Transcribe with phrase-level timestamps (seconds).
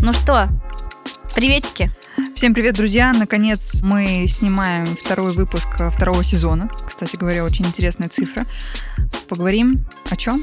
[0.00, 0.48] Ну что,
[1.34, 1.90] приветики.
[2.36, 3.12] Всем привет, друзья!
[3.12, 6.70] Наконец мы снимаем второй выпуск второго сезона.
[6.86, 8.46] Кстати говоря, очень интересная цифра.
[9.28, 10.40] Поговорим о чем?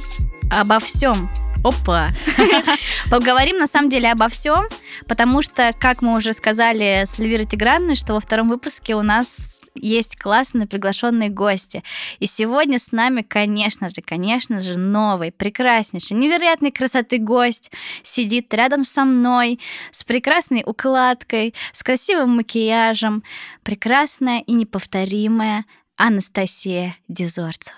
[0.51, 1.29] Обо всем.
[1.63, 2.09] Опа!
[3.09, 4.67] Поговорим на самом деле обо всем,
[5.07, 9.54] потому что, как мы уже сказали с Эльвирой Тигранной, что во втором выпуске у нас
[9.75, 11.83] есть классные приглашенные гости.
[12.19, 17.71] И сегодня с нами, конечно же, конечно же, новый, прекраснейший, невероятной красоты гость
[18.03, 19.59] сидит рядом со мной
[19.91, 23.23] с прекрасной укладкой, с красивым макияжем,
[23.63, 25.65] прекрасная и неповторимая
[25.97, 27.77] Анастасия Дезорцева.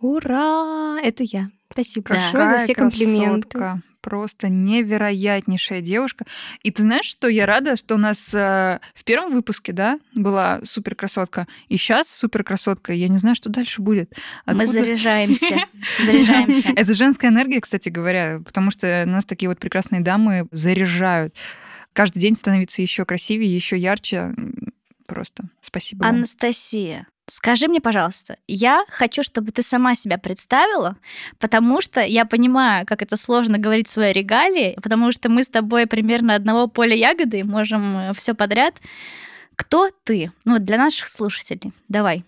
[0.00, 0.98] Ура!
[1.02, 1.48] Это я.
[1.72, 2.14] Спасибо Да.
[2.14, 3.48] большое за все Какая комплименты.
[3.48, 3.82] красотка.
[4.08, 6.24] Просто невероятнейшая девушка.
[6.62, 10.60] И ты знаешь, что я рада, что у нас э, в первом выпуске, да, была
[10.62, 12.94] супер красотка, и сейчас супер красотка.
[12.94, 14.14] Я не знаю, что дальше будет.
[14.46, 15.56] Мы Откуда- заряжаемся.
[16.02, 16.70] Заряжаемся.
[16.74, 21.34] Это женская энергия, кстати говоря, потому что нас такие вот прекрасные дамы заряжают.
[21.92, 24.34] Каждый день становится еще красивее, еще ярче.
[25.06, 26.06] Просто спасибо.
[26.06, 30.96] Анастасия, скажи мне, пожалуйста, я хочу, чтобы ты сама себя представила,
[31.38, 35.86] потому что я понимаю, как это сложно говорить свои регалии, потому что мы с тобой
[35.86, 38.80] примерно одного поля ягоды, можем все подряд.
[39.56, 40.32] Кто ты?
[40.44, 41.72] Ну, для наших слушателей.
[41.88, 42.24] Давай.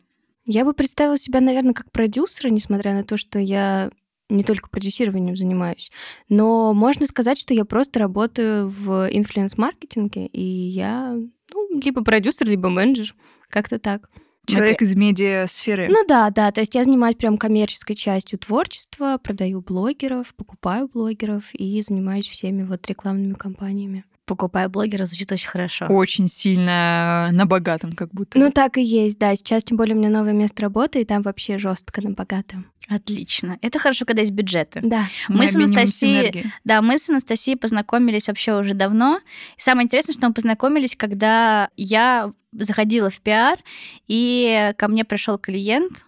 [0.47, 3.91] Я бы представила себя, наверное, как продюсера, несмотря на то, что я
[4.29, 5.91] не только продюсированием занимаюсь,
[6.29, 11.17] но можно сказать, что я просто работаю в инфлюенс-маркетинге, и я
[11.53, 13.15] ну, либо продюсер, либо менеджер,
[13.49, 14.09] как-то так.
[14.51, 15.89] Человек из медиа-сферы.
[15.89, 21.55] Ну да, да, то есть я занимаюсь прям коммерческой частью творчества, продаю блогеров, покупаю блогеров
[21.55, 24.05] и занимаюсь всеми вот рекламными кампаниями.
[24.31, 25.87] Покупаю блогера, звучит очень хорошо.
[25.89, 28.39] Очень сильно на богатом, как будто.
[28.39, 29.35] Ну так и есть, да.
[29.35, 32.67] Сейчас тем более у меня новое место работы, и там вообще жестко на богатом.
[32.89, 33.59] Отлично.
[33.61, 34.83] Это хорошо, когда есть бюджеты.
[34.85, 35.07] Да.
[35.29, 36.47] мы с обмениваемся Анастасией-.
[36.63, 39.19] Да, мы с Анастасией познакомились вообще уже давно.
[39.57, 43.59] И самое интересное, что мы познакомились, когда я заходила в пиар,
[44.07, 46.05] и ко мне пришел клиент,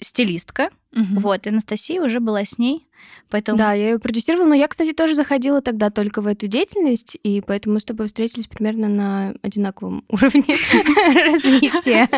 [0.00, 1.18] стилистка, Мгм.
[1.18, 2.86] вот, и Анастасия уже была с ней,
[3.30, 3.58] поэтому...
[3.58, 7.42] Да, я ее продюсировала, но я, кстати, тоже заходила тогда только в эту деятельность, и
[7.46, 10.42] поэтому мы с тобой встретились примерно на одинаковом уровне
[11.26, 12.08] развития.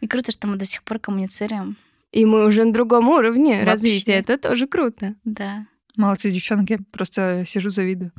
[0.00, 1.76] И круто, что мы до сих пор коммуницируем.
[2.12, 3.66] И мы уже на другом уровне Вообще.
[3.66, 4.12] развития.
[4.14, 5.14] Это тоже круто.
[5.24, 5.66] Да.
[5.96, 6.72] Молодцы, девчонки.
[6.72, 8.12] Я просто сижу, завидую.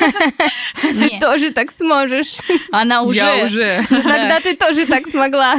[0.82, 2.38] Ты тоже так сможешь.
[2.72, 3.20] она уже...
[3.20, 3.86] Я уже.
[3.88, 5.56] Ну тогда ты тоже так смогла.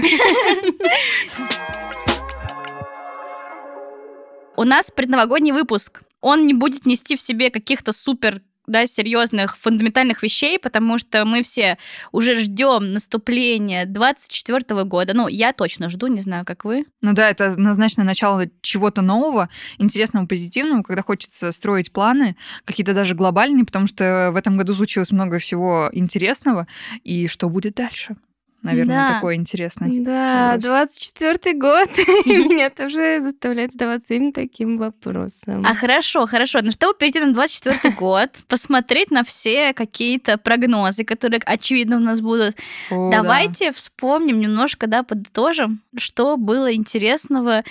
[4.58, 6.04] У нас предновогодний выпуск.
[6.20, 11.42] Он не будет нести в себе каких-то супер да, серьезных фундаментальных вещей, потому что мы
[11.42, 11.78] все
[12.12, 15.14] уже ждем наступления 24 года.
[15.14, 16.86] Ну, я точно жду, не знаю, как вы.
[17.02, 22.36] Ну да, это однозначно начало чего-то нового, интересного, позитивного, когда хочется строить планы,
[22.66, 26.68] какие-то даже глобальные, потому что в этом году случилось много всего интересного.
[27.04, 28.16] И что будет дальше?
[28.64, 29.14] Наверное, Да.
[29.16, 29.90] такое интересное.
[30.04, 30.98] Да, Вопрос.
[30.98, 31.90] 24-й год.
[32.26, 35.66] И меня тоже заставляет задаваться именно таким вопросом.
[35.68, 36.60] А хорошо, хорошо.
[36.62, 42.22] Ну, чтобы перейти на 24 год, посмотреть на все какие-то прогнозы, которые, очевидно, у нас
[42.22, 42.56] будут,
[42.92, 43.22] О, да.
[43.24, 47.64] Давайте вспомним немножко, да, подытожим, что было интересного,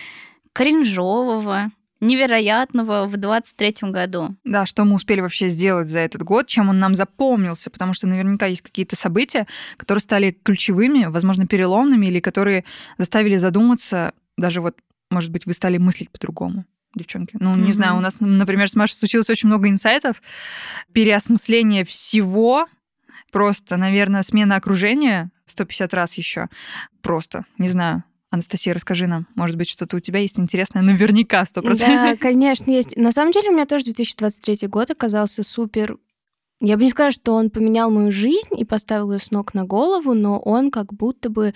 [0.52, 4.36] кринжового, невероятного в 23 году.
[4.44, 8.06] Да, что мы успели вообще сделать за этот год, чем он нам запомнился, потому что
[8.06, 9.46] наверняка есть какие-то события,
[9.76, 12.64] которые стали ключевыми, возможно, переломными, или которые
[12.98, 14.76] заставили задуматься, даже вот,
[15.10, 17.36] может быть, вы стали мыслить по-другому девчонки.
[17.38, 17.72] Ну, не Мгм.
[17.72, 20.20] знаю, у нас, например, с Машей случилось очень много инсайтов,
[20.92, 22.66] переосмысление всего,
[23.30, 26.48] просто, наверное, смена окружения 150 раз еще.
[27.02, 28.04] Просто, не знаю.
[28.30, 31.76] Анастасия, расскажи нам, может быть, что-то у тебя есть интересное, наверняка, 100%.
[31.78, 32.96] Да, конечно, есть.
[32.96, 35.98] На самом деле у меня тоже 2023 год оказался супер...
[36.60, 39.64] Я бы не сказала, что он поменял мою жизнь и поставил ее с ног на
[39.64, 41.54] голову, но он как будто бы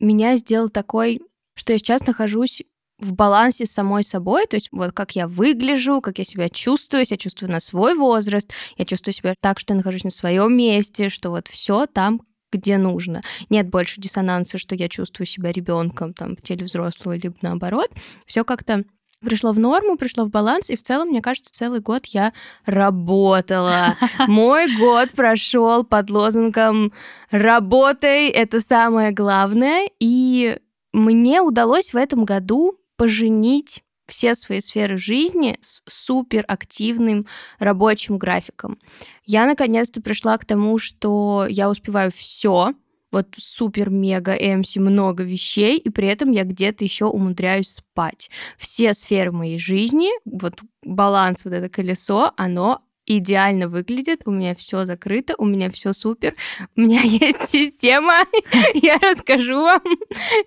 [0.00, 1.22] меня сделал такой,
[1.54, 2.62] что я сейчас нахожусь
[2.98, 7.04] в балансе с самой собой, то есть вот как я выгляжу, как я себя чувствую,
[7.08, 11.08] я чувствую на свой возраст, я чувствую себя так, что я нахожусь на своем месте,
[11.08, 12.20] что вот все там,
[12.52, 13.20] где нужно.
[13.50, 17.90] Нет больше диссонанса, что я чувствую себя ребенком там в теле взрослого, либо наоборот.
[18.26, 18.84] Все как-то
[19.22, 22.32] пришло в норму, пришло в баланс, и в целом, мне кажется, целый год я
[22.66, 23.96] работала.
[24.26, 26.92] Мой год прошел под лозунгом
[27.30, 30.58] «Работай, это самое главное», и
[30.92, 37.26] мне удалось в этом году поженить все свои сферы жизни с суперактивным
[37.58, 38.78] рабочим графиком.
[39.24, 42.74] Я наконец-то пришла к тому, что я успеваю все,
[43.12, 48.30] вот супер-мега эмси много вещей, и при этом я где-то еще умудряюсь спать.
[48.56, 54.84] Все сферы моей жизни, вот баланс, вот это колесо, оно идеально выглядит, у меня все
[54.84, 56.34] закрыто, у меня все супер,
[56.76, 58.24] у меня есть система,
[58.74, 59.82] я расскажу вам.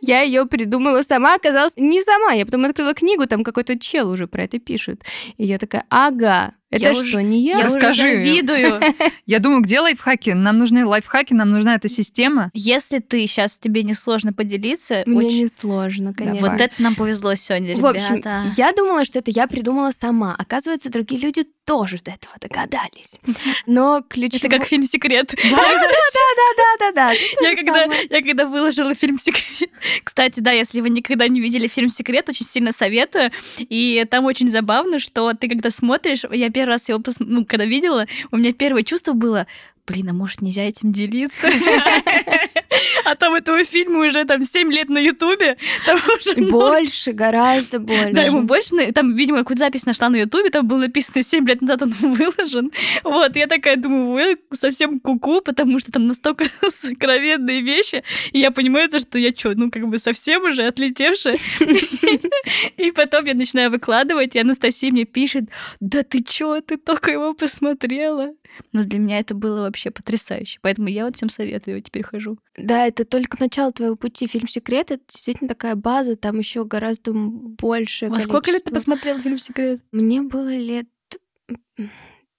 [0.01, 2.33] Я ее придумала сама, оказалось, не сама.
[2.33, 5.03] Я потом открыла книгу, там какой-то чел уже про это пишет.
[5.37, 7.57] И я такая, ага, это Я что, уже- не я?
[7.59, 8.03] Я Расскажи.
[8.03, 8.81] уже завидую.
[9.27, 10.31] Я думаю, где лайфхаки?
[10.31, 12.49] Нам нужны лайфхаки, нам нужна эта система.
[12.53, 16.49] Если ты сейчас тебе не сложно поделиться, Мне очень- не сложно, конечно.
[16.49, 18.45] вот это нам повезло сегодня, В общем, ребята.
[18.57, 20.35] я думала, что это я придумала сама.
[20.37, 23.19] Оказывается, другие люди тоже до этого догадались.
[23.65, 24.39] Но ключевое...
[24.39, 25.33] Это как фильм «Секрет».
[25.35, 27.11] Да-да-да-да-да.
[27.41, 29.69] Я когда, я когда выложила фильм «Секрет».
[30.03, 33.31] Кстати, да, если вы никогда не видели фильм «Секрет», очень сильно советую.
[33.57, 37.65] И там очень забавно, что ты когда смотришь, я первый раз его, пос- ну, когда
[37.65, 39.47] видела, у меня первое чувство было,
[39.87, 41.47] блин, а может нельзя этим делиться?
[43.03, 47.79] А там этого фильма уже там 7 лет на Ютубе, там уже много Больше, гораздо
[47.79, 48.11] больше.
[48.11, 51.61] Да, ему больше, там, видимо, какую-то запись нашла на Ютубе, там было написано 7 лет
[51.61, 52.71] назад он выложен.
[53.03, 58.51] Вот, я такая думаю, вы совсем куку, потому что там настолько сокровенные вещи, и я
[58.51, 61.37] понимаю, то, что я что, ну, как бы совсем уже отлетевшая.
[62.77, 65.45] И потом я начинаю выкладывать, и Анастасия мне пишет,
[65.79, 68.33] да ты чё, ты только его посмотрела.
[68.71, 72.37] Но для меня это было вообще потрясающе, поэтому я вот всем советую, теперь хожу.
[72.57, 74.27] Да, это только начало твоего пути.
[74.27, 79.19] Фильм «Секрет»— это действительно такая база, там еще гораздо больше Во сколько лет ты посмотрела
[79.19, 79.81] фильм «Секрет»?
[79.91, 80.87] Мне было лет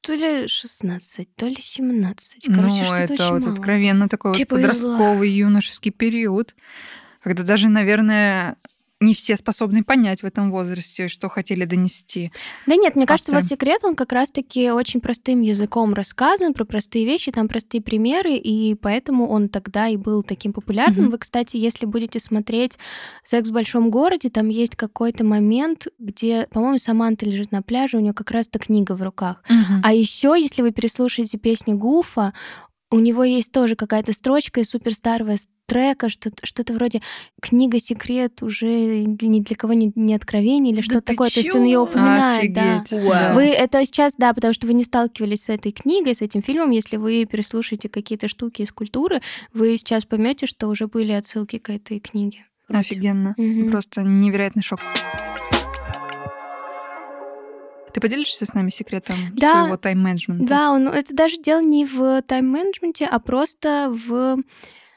[0.01, 2.47] то ли 16, то ли 17.
[2.47, 3.53] Короче, ну, что-то это очень вот мало.
[3.53, 4.97] откровенно такой вот повезло.
[4.97, 6.55] подростковый юношеский период,
[7.21, 8.57] когда даже, наверное,
[9.01, 12.33] не все способны понять в этом возрасте, что хотели донести.
[12.67, 17.05] Да нет, мне кажется, вот секрет, он как раз-таки очень простым языком рассказан, про простые
[17.05, 21.11] вещи, там простые примеры, и поэтому он тогда и был таким популярным.
[21.11, 22.79] Вы, кстати, если будете смотреть
[23.23, 28.01] «Секс в большом городе», там есть какой-то момент, где, по-моему, Саманта лежит на пляже, у
[28.01, 29.43] нее как раз-то книга в руках.
[29.83, 32.33] А еще, если вы переслушаете песни Гуфа,
[32.91, 35.35] у него есть тоже какая-то строчка из суперстарого
[35.67, 37.03] трека, что-то, что-то вроде
[37.43, 38.69] «Книга секрет уже
[39.05, 41.31] ни для кого не, не откровение» или Да что-то ты такое.
[41.31, 42.83] То есть он ее упоминает, да.
[42.83, 43.33] Офигеть, да.
[43.33, 46.71] Вы это сейчас, да, потому что вы не сталкивались с этой книгой, с этим фильмом.
[46.71, 49.21] Если вы переслушаете какие-то штуки из культуры,
[49.53, 52.47] вы сейчас поймете, что уже были отсылки к этой книге.
[52.69, 53.35] Офигенно.
[53.37, 53.71] Мгм.
[53.71, 54.81] Просто невероятный шок.
[57.97, 59.63] Ты поделишься с нами секретом Да.
[59.63, 60.45] своего тайм-менеджмента?
[60.45, 64.37] Да, он, это даже дело не в тайм-менеджменте, а просто в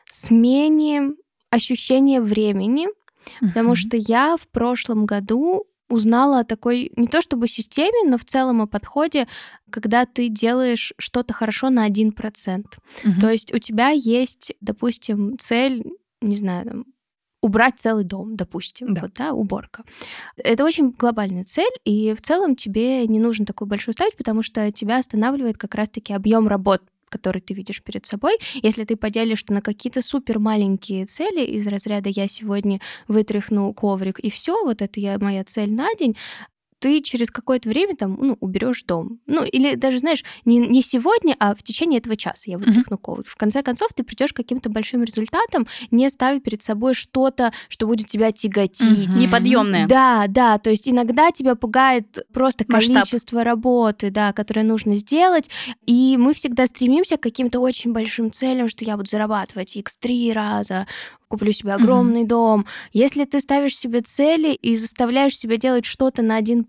[0.04, 1.12] смене
[1.50, 2.90] ощущения времени,
[3.40, 3.76] потому Мгм.
[3.78, 8.62] что я в прошлом году узнала о такой, не то чтобы системе, но в целом
[8.62, 9.30] о подходе,
[9.72, 12.80] когда ты делаешь что-то хорошо на 1%.
[13.06, 13.22] Мгм.
[13.22, 15.86] То есть у тебя есть, допустим, цель,
[16.20, 16.86] не знаю, там,
[17.42, 19.02] убрать целый дом, допустим, Да.
[19.02, 19.84] вот, да, уборка.
[20.38, 24.72] Это очень глобальная цель, и в целом тебе не нужно такую большую ставить, потому что
[24.72, 26.82] тебя останавливает как раз-таки объем работ
[27.12, 28.38] который ты видишь перед собой.
[28.54, 34.30] Если ты поделишь на какие-то супер маленькие цели из разряда «я сегодня вытряхну коврик» и
[34.30, 36.16] все, вот это я, моя цель на день,
[36.80, 39.20] ты через какое-то время там, ну, уберешь дом.
[39.28, 43.28] Ну, или даже, знаешь, не, не сегодня, а в течение этого часа я вытряхну коврик.
[43.28, 47.86] В конце концов, ты придешь к каким-то большим результатам, не ставя перед собой что-то, что
[47.86, 49.10] будет тебя тяготить.
[49.10, 49.22] Мгм.
[49.22, 49.88] Неподъемное.
[49.88, 52.96] Да, да, то есть иногда тебя пугает просто Масштаб.
[52.96, 55.50] количество работы, да, которое нужно сделать,
[55.86, 60.88] и мы всегда стремимся к каким-то очень большим целям, что я буду зарабатывать x3 раза,
[61.30, 62.66] куплю себе огромный дом.
[62.92, 66.66] Если ты ставишь себе цели и заставляешь себя делать что-то на 1%,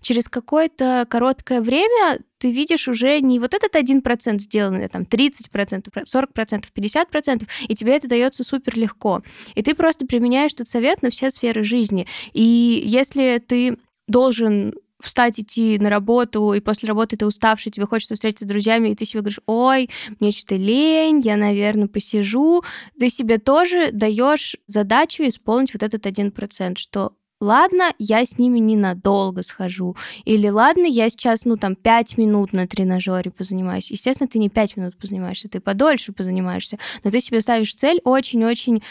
[0.00, 5.86] через какое-то короткое время ты видишь уже не вот этот 1% сделанный, а там 30%,
[5.92, 9.22] 40%, 50%, и тебе это дается супер легко.
[9.54, 12.06] И ты просто применяешь этот совет на все сферы жизни.
[12.32, 14.74] И если ты должен
[15.04, 18.94] встать, идти на работу, и после работы ты уставший, тебе хочется встретиться с друзьями, и
[18.94, 22.62] ты себе говоришь, ой, мне что-то лень, я, наверное, посижу.
[22.98, 28.58] Ты себе тоже даешь задачу исполнить вот этот один процент, что ладно, я с ними
[28.58, 29.96] ненадолго схожу.
[30.24, 33.90] Или ладно, я сейчас, ну, там, 5 минут на тренажере позанимаюсь.
[33.90, 36.78] Естественно, ты не 5 минут позанимаешься, ты подольше позанимаешься.
[37.04, 38.82] Но ты себе ставишь цель очень-очень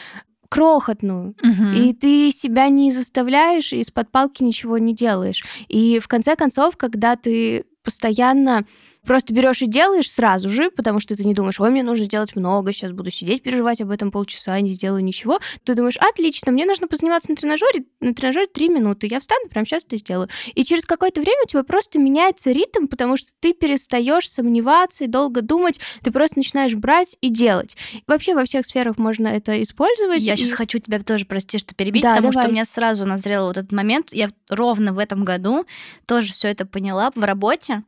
[0.53, 1.33] крохотную.
[1.41, 1.73] Мгм.
[1.73, 5.43] И ты себя не заставляешь, из-под палки ничего не делаешь.
[5.67, 8.63] И в конце концов, когда ты постоянно
[9.05, 12.35] просто берешь и делаешь сразу же, потому что ты не думаешь, ой, мне нужно сделать
[12.35, 15.39] много, сейчас буду сидеть, переживать об этом полчаса, не сделаю ничего.
[15.63, 19.65] Ты думаешь, отлично, мне нужно позаниматься на тренажере, на тренажере три минуты, я встану, прямо
[19.65, 20.29] сейчас это сделаю.
[20.55, 25.07] И через какое-то время у тебя просто меняется ритм, потому что ты перестаешь сомневаться и
[25.07, 27.75] долго думать, ты просто начинаешь брать и делать.
[28.07, 30.23] Вообще во всех сферах можно это использовать.
[30.23, 32.49] Я и- сейчас хочу тебя тоже, прости, что перебить, Да, потому что давай.
[32.49, 34.13] у меня сразу назрел вот этот момент.
[34.13, 35.65] Я ровно в этом году
[36.05, 37.83] тоже все это поняла в работе.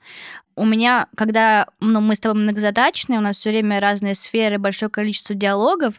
[0.55, 4.89] У меня, когда ну, мы с тобой многозадачные, у нас все время разные сферы, большое
[4.89, 5.95] количество диалогов,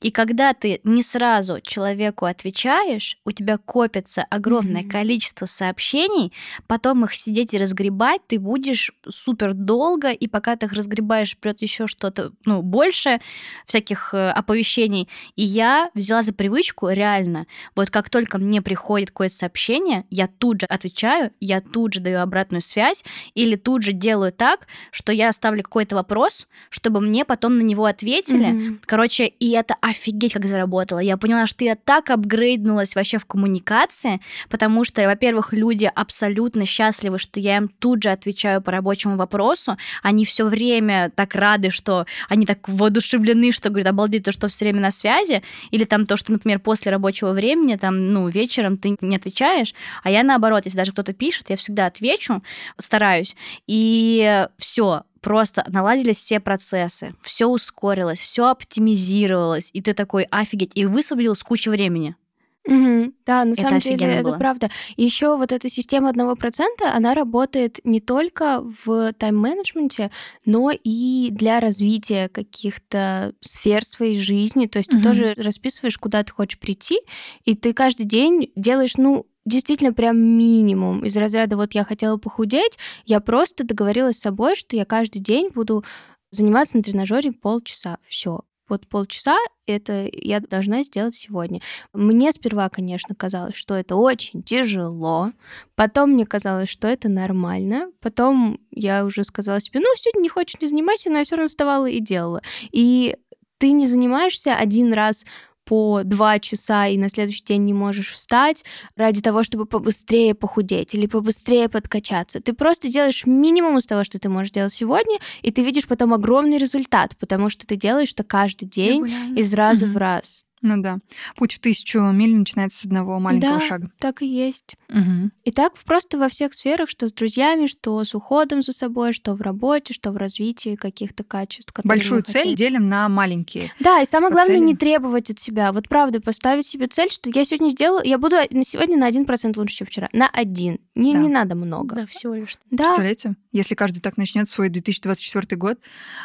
[0.00, 4.90] и когда ты не сразу человеку отвечаешь, у тебя копится огромное mm-hmm.
[4.90, 6.32] количество сообщений,
[6.66, 11.62] потом их сидеть и разгребать ты будешь супер долго, и пока ты их разгребаешь, придет
[11.62, 13.20] еще что-то, ну, больше
[13.66, 15.08] всяких э, оповещений.
[15.34, 20.60] И я взяла за привычку реально, вот как только мне приходит какое-то сообщение, я тут
[20.60, 25.28] же отвечаю, я тут же даю обратную связь, или тут же делаю так, что я
[25.28, 28.48] оставлю какой-то вопрос, чтобы мне потом на него ответили.
[28.48, 28.78] Mm-hmm.
[28.86, 30.98] Короче, и это офигеть, как заработала.
[30.98, 37.18] Я поняла, что я так апгрейднулась вообще в коммуникации, потому что, во-первых, люди абсолютно счастливы,
[37.18, 39.76] что я им тут же отвечаю по рабочему вопросу.
[40.02, 44.64] Они все время так рады, что они так воодушевлены, что говорят, обалдеть, то, что все
[44.64, 45.42] время на связи.
[45.70, 50.10] Или там то, что, например, после рабочего времени, там, ну, вечером ты не отвечаешь, а
[50.10, 52.42] я наоборот, если даже кто-то пишет, я всегда отвечу,
[52.78, 53.36] стараюсь.
[53.66, 60.86] И все, просто наладились все процессы, все ускорилось, все оптимизировалось, и ты такой офигеть, и
[60.86, 62.16] высвободилась куча времени.
[62.64, 63.12] Угу.
[63.26, 64.30] Да, на это самом деле было.
[64.30, 64.70] это правда.
[64.96, 70.10] И еще вот эта система одного процента, она работает не только в тайм-менеджменте,
[70.46, 74.66] но и для развития каких-то сфер своей жизни.
[74.66, 75.02] То есть угу.
[75.02, 77.00] ты тоже расписываешь, куда ты хочешь прийти,
[77.44, 81.04] и ты каждый день делаешь, ну, действительно прям минимум.
[81.04, 85.50] Из разряда вот я хотела похудеть, я просто договорилась с собой, что я каждый день
[85.54, 85.84] буду
[86.30, 87.98] заниматься на тренажере полчаса.
[88.06, 88.42] Все.
[88.68, 91.62] Вот полчаса это я должна сделать сегодня.
[91.94, 95.32] Мне сперва, конечно, казалось, что это очень тяжело.
[95.74, 97.90] Потом мне казалось, что это нормально.
[98.00, 101.48] Потом я уже сказала себе, ну, сегодня не хочешь, не занимайся, но я все равно
[101.48, 102.42] вставала и делала.
[102.70, 103.16] И
[103.56, 105.24] ты не занимаешься один раз
[105.68, 108.64] по два часа и на следующий день не можешь встать
[108.96, 112.40] ради того, чтобы побыстрее похудеть или побыстрее подкачаться.
[112.40, 116.14] Ты просто делаешь минимум из того, что ты можешь делать сегодня, и ты видишь потом
[116.14, 119.38] огромный результат, потому что ты делаешь это каждый день Регулярно.
[119.38, 119.92] из раза угу.
[119.92, 120.47] в раз.
[120.62, 120.98] Ну да.
[121.36, 123.90] Путь в тысячу миль начинается с одного маленького да, шага.
[123.98, 124.76] так и есть.
[124.88, 125.30] Угу.
[125.44, 129.34] И так просто во всех сферах, что с друзьями, что с уходом за собой, что
[129.34, 131.72] в работе, что в развитии каких-то качеств.
[131.84, 132.56] Большую цель хотим.
[132.56, 133.72] делим на маленькие.
[133.80, 134.64] Да, и самое главное цели.
[134.64, 135.72] не требовать от себя.
[135.72, 139.24] Вот правда, поставить себе цель, что я сегодня сделаю, я буду на сегодня на один
[139.24, 140.08] процент лучше, чем вчера.
[140.12, 140.78] На один.
[140.94, 141.18] Не, да.
[141.20, 141.94] не надо много.
[141.94, 142.56] Да, всего лишь.
[142.70, 142.84] Да.
[142.84, 143.36] Представляете?
[143.52, 145.78] Если каждый так начнет свой 2024 год,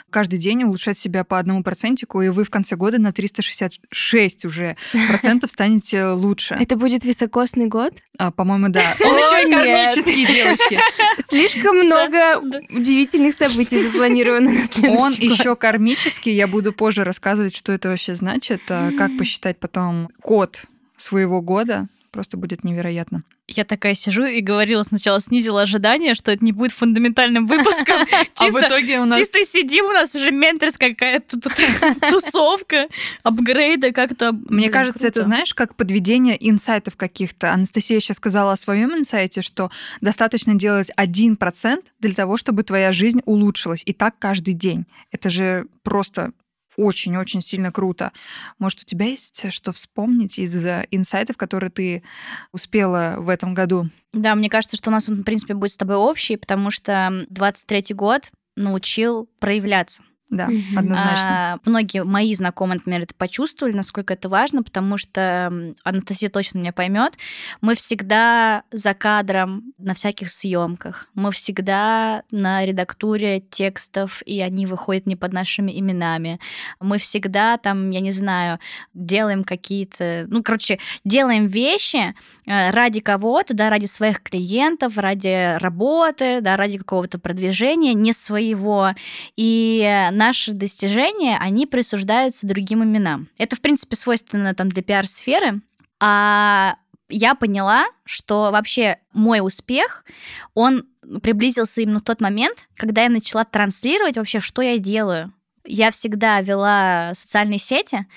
[0.10, 4.76] каждый день улучшать себя по одному процентику, и вы в конце года на 366 уже
[5.10, 6.56] процентов станете лучше.
[6.60, 7.94] Это будет високосный год?
[8.18, 8.82] А, по-моему, да.
[9.06, 10.80] Он еще и кармический, девочки.
[11.20, 12.40] Слишком много
[12.70, 16.34] удивительных событий запланировано на следующий Он еще кармический.
[16.34, 20.64] Я буду позже рассказывать, что это вообще значит, а, как посчитать потом код
[20.98, 21.88] своего года.
[22.14, 26.72] Просто будет невероятно я такая сижу и говорила сначала, снизила ожидания, что это не будет
[26.72, 28.08] фундаментальным выпуском.
[28.40, 29.18] А в итоге у нас...
[29.18, 31.40] Чисто сидим, у нас уже менторская какая-то
[32.10, 32.88] тусовка,
[33.22, 34.34] апгрейды как-то.
[34.50, 37.54] Мне кажется, это, знаешь, как подведение инсайтов каких-то.
[37.54, 42.92] Анастасия сейчас сказала о своем инсайте, что достаточно делать один процент для того, чтобы твоя
[42.92, 43.84] жизнь улучшилась.
[43.86, 44.86] И так каждый день.
[45.12, 46.32] Это же просто
[46.78, 48.12] очень-очень сильно круто.
[48.60, 50.56] Может, у тебя есть что вспомнить из
[50.92, 52.04] инсайтов, которые ты
[52.52, 53.90] успела в этом году?
[54.14, 57.26] Да, мне кажется, что у нас он, в принципе, будет с тобой общий, потому что
[57.32, 60.04] 23-й год научил проявляться.
[60.30, 61.54] Да, однозначно.
[61.54, 66.74] А, многие мои знакомые, например, это почувствовали, насколько это важно, потому что Анастасия точно меня
[66.74, 67.14] поймет.
[67.62, 71.10] Мы всегда за кадром на всяких съемках.
[71.14, 76.40] Мы всегда на редактуре текстов, и они выходят не под нашими именами.
[76.80, 78.60] Мы всегда там, я не знаю,
[78.96, 82.16] делаем какие-то, ну, короче, делаем вещи
[82.48, 88.96] э, ради кого-то, да, ради своих клиентов, ради работы, да, ради какого-то продвижения, не своего.
[89.36, 93.28] И наши достижения, они присуждаются другим именам.
[93.38, 95.62] Это, в принципе, свойственно там для пиар-сферы.
[96.00, 96.76] А
[97.10, 100.06] я поняла, что вообще мой успех,
[100.54, 100.86] он
[101.22, 105.34] приблизился именно в тот момент, когда я начала транслировать вообще, что я делаю.
[105.66, 108.08] Я всегда вела социальные сети,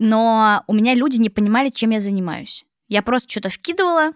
[0.00, 2.64] но у меня люди не понимали, чем я занимаюсь.
[2.88, 4.12] Я просто что-то вкидывала,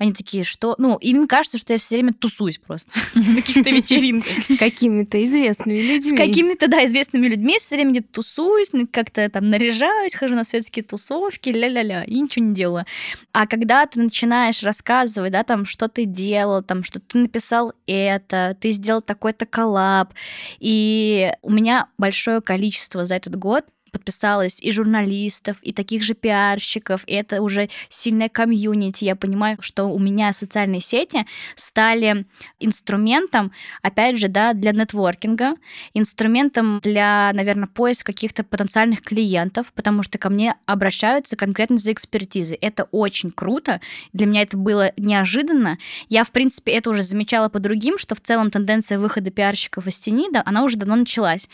[0.00, 0.74] они такие, что...
[0.78, 4.46] Ну, им кажется, что я все время тусуюсь просто на каких-то вечеринках.
[4.46, 6.00] С какими-то известными людьми.
[6.00, 10.84] С какими-то, да, известными людьми все время где-то тусуюсь, как-то там наряжаюсь, хожу на светские
[10.84, 12.86] тусовки, ля-ля-ля, и ничего не делаю.
[13.32, 18.56] А когда ты начинаешь рассказывать, да, там, что ты делал, там, что ты написал это,
[18.58, 20.14] ты сделал такой-то коллаб,
[20.60, 27.02] и у меня большое количество за этот год подписалось и журналистов, и таких же пиарщиков,
[27.06, 29.04] и это уже сильная комьюнити.
[29.04, 32.26] Я понимаю, что у меня социальные сети стали
[32.58, 35.54] инструментом, опять же, да, для нетворкинга,
[35.94, 42.58] инструментом для, наверное, поиска каких-то потенциальных клиентов, потому что ко мне обращаются конкретно за экспертизой.
[42.60, 43.80] Это очень круто.
[44.12, 45.78] Для меня это было неожиданно.
[46.08, 49.98] Я, в принципе, это уже замечала по другим, что в целом тенденция выхода пиарщиков из
[50.00, 51.48] тени, да, она уже давно началась.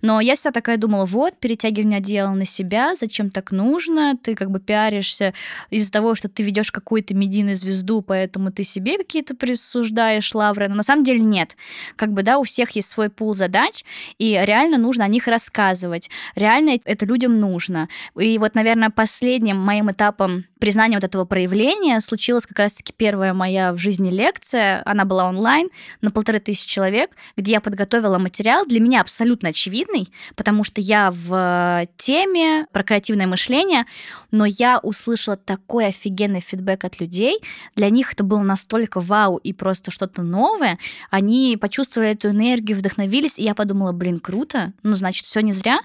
[0.00, 1.38] Но я всегда такая думала, вот,
[1.82, 4.16] перетягивание одеяла на себя, зачем так нужно?
[4.16, 5.34] Ты как бы пиаришься
[5.70, 10.68] из-за того, что ты ведешь какую-то медийную звезду, поэтому ты себе какие-то присуждаешь лавры.
[10.68, 11.56] Но на самом деле нет.
[11.96, 13.84] Как бы, да, у всех есть свой пул задач,
[14.18, 16.10] и реально нужно о них рассказывать.
[16.34, 17.88] Реально это людям нужно.
[18.18, 23.72] И вот, наверное, последним моим этапом признания вот этого проявления случилась как раз-таки первая моя
[23.72, 24.80] в жизни лекция.
[24.84, 25.70] Она была онлайн
[26.02, 31.10] на полторы тысячи человек, где я подготовила материал для меня абсолютно очевидный, потому что я
[31.12, 33.86] в теме про креативное мышление,
[34.30, 37.38] но я услышала такой офигенный фидбэк от людей.
[37.76, 40.78] Для них это было настолько вау и просто что-то новое.
[41.10, 45.80] Они почувствовали эту энергию, вдохновились, и я подумала, блин, круто, ну, значит, все не зря.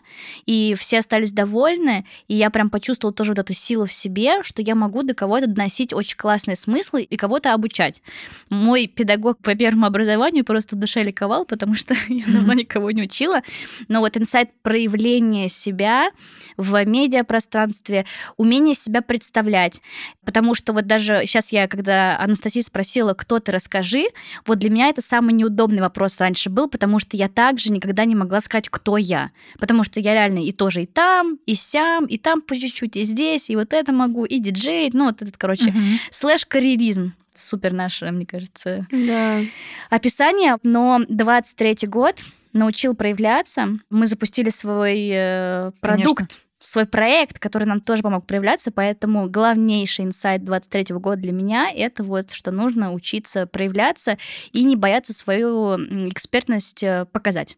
[0.45, 4.61] И все остались довольны, и я прям почувствовала тоже вот эту силу в себе, что
[4.61, 8.01] я могу до кого-то доносить очень классные смыслы и кого-то обучать.
[8.49, 13.41] Мой педагог по первому образованию просто душе ликовал, потому что я давно никого не учила.
[13.87, 15.76] Но вот инсайт проявления себя
[16.57, 18.05] в медиапространстве,
[18.37, 19.81] умение себя представлять.
[20.25, 24.07] Потому что вот даже сейчас я, когда Анастасия спросила, кто ты, расскажи,
[24.45, 28.15] вот для меня это самый неудобный вопрос раньше был, потому что я также никогда не
[28.15, 29.31] могла сказать, кто я.
[29.59, 33.03] Потому что я реально и тоже и там, и сям, и там по чуть-чуть, и
[33.03, 35.97] здесь, и вот это могу, и диджей, ну вот этот, короче, uh-huh.
[36.11, 39.39] слэш-карьеризм супер наше, мне кажется, да.
[39.89, 40.57] описание.
[40.63, 42.15] Но 23-й год
[42.57, 43.67] научил проявляться.
[43.89, 46.17] Мы запустили свой э, продукт.
[46.17, 51.69] Конечно свой проект, который нам тоже помог проявляться, поэтому главнейший инсайт 23 года для меня—
[51.75, 54.17] это вот, что нужно учиться проявляться
[54.51, 55.77] и не бояться свою
[56.09, 57.57] экспертность э, показать.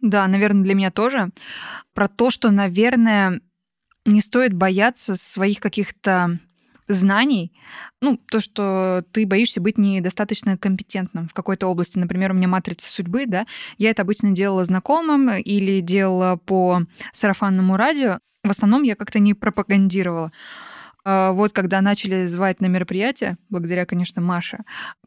[0.00, 1.30] Да, наверное, для меня тоже.
[1.92, 3.40] Про то, что, наверное,
[4.04, 6.38] не стоит бояться своих каких-то
[6.86, 7.52] знаний,
[8.00, 11.98] ну, то, что ты боишься быть недостаточно компетентным в какой-то области.
[11.98, 13.46] Например, у меня матрица судьбы, да,
[13.78, 18.18] я это обычно делала знакомым или делала по сарафанному радио.
[18.44, 20.32] В основном я как-то не пропагандировала.
[21.08, 24.64] А вот когда начали звать на мероприятие, благодаря, конечно, Маше,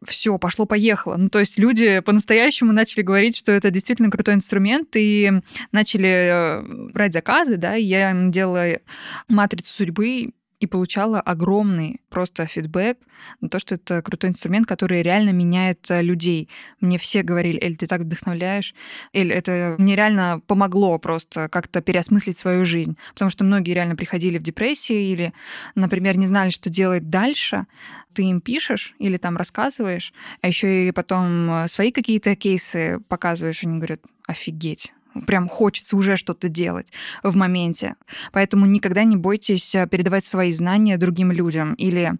[0.07, 1.17] все, пошло-поехало.
[1.17, 5.29] Ну, то есть люди по-настоящему начали говорить, что это действительно крутой инструмент, и
[5.73, 8.79] начали э, брать заказы, да, я им делала
[9.27, 12.97] матрицу судьбы, и получала огромный просто фидбэк
[13.41, 16.49] на то, что это крутой инструмент, который реально меняет э, людей.
[16.81, 18.73] Мне все говорили, Эль, ты так вдохновляешь.
[19.13, 22.97] Эль, это мне реально помогло просто как-то переосмыслить свою жизнь.
[23.13, 25.33] Потому что многие реально приходили в депрессии или,
[25.75, 27.65] например, не знали, что делать дальше.
[28.13, 33.63] Ты им пишешь или там рассказываешь, а еще и потом э, свои какие-то кейсы показываешь,
[33.63, 34.93] они говорят, офигеть,
[35.25, 36.87] прям хочется уже что-то делать
[37.23, 37.95] в моменте.
[38.31, 41.73] Поэтому никогда не бойтесь э, передавать свои знания другим людям.
[41.75, 42.13] Или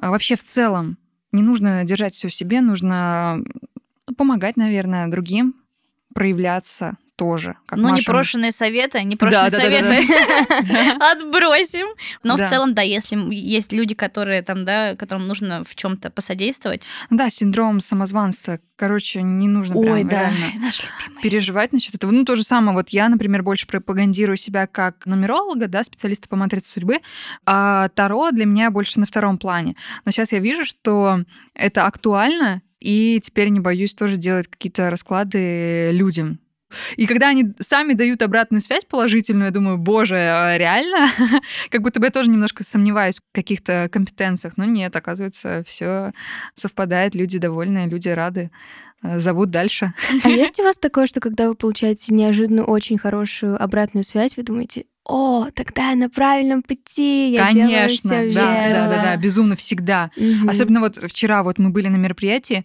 [0.00, 0.98] э, вообще в целом
[1.32, 3.42] не нужно держать все в себе, нужно
[4.16, 5.54] помогать, наверное, другим
[6.14, 7.56] проявляться, тоже.
[7.66, 8.00] Как ну, Маша...
[8.00, 10.02] непрошенные советы, непрошенные да, советы
[11.00, 11.86] отбросим.
[12.24, 16.88] Но в целом, да, если есть люди, которые там, да, которым нужно в чем-то посодействовать.
[17.10, 18.60] Да, синдром самозванца.
[18.74, 20.32] Короче, не нужно Ой, да,
[21.22, 22.10] переживать насчет этого.
[22.10, 22.76] Ну, то же самое.
[22.76, 26.98] Вот я, например, больше пропагандирую себя как нумеролога, да, специалиста по матрице судьбы,
[27.46, 29.76] а Таро для меня больше на втором плане.
[30.04, 31.20] Но сейчас я вижу, что
[31.54, 36.40] это актуально, и теперь не боюсь тоже делать какие-то расклады людям.
[36.96, 41.10] И когда они сами дают обратную связь положительную, я думаю, боже, а реально?
[41.70, 44.54] как будто бы я тоже немножко сомневаюсь в каких-то компетенциях.
[44.56, 46.12] Но нет, оказывается, все
[46.54, 48.50] совпадает, люди довольны, люди рады
[49.02, 49.94] э, зовут дальше.
[50.24, 54.42] А есть у вас такое, что когда вы получаете неожиданно очень хорошую обратную связь, вы
[54.42, 58.88] думаете, о, тогда я на правильном пути, я Конечно, делаю все да, верно.
[58.88, 60.10] да, да, да, безумно всегда.
[60.16, 60.48] Угу.
[60.48, 62.64] Особенно вот вчера вот мы были на мероприятии,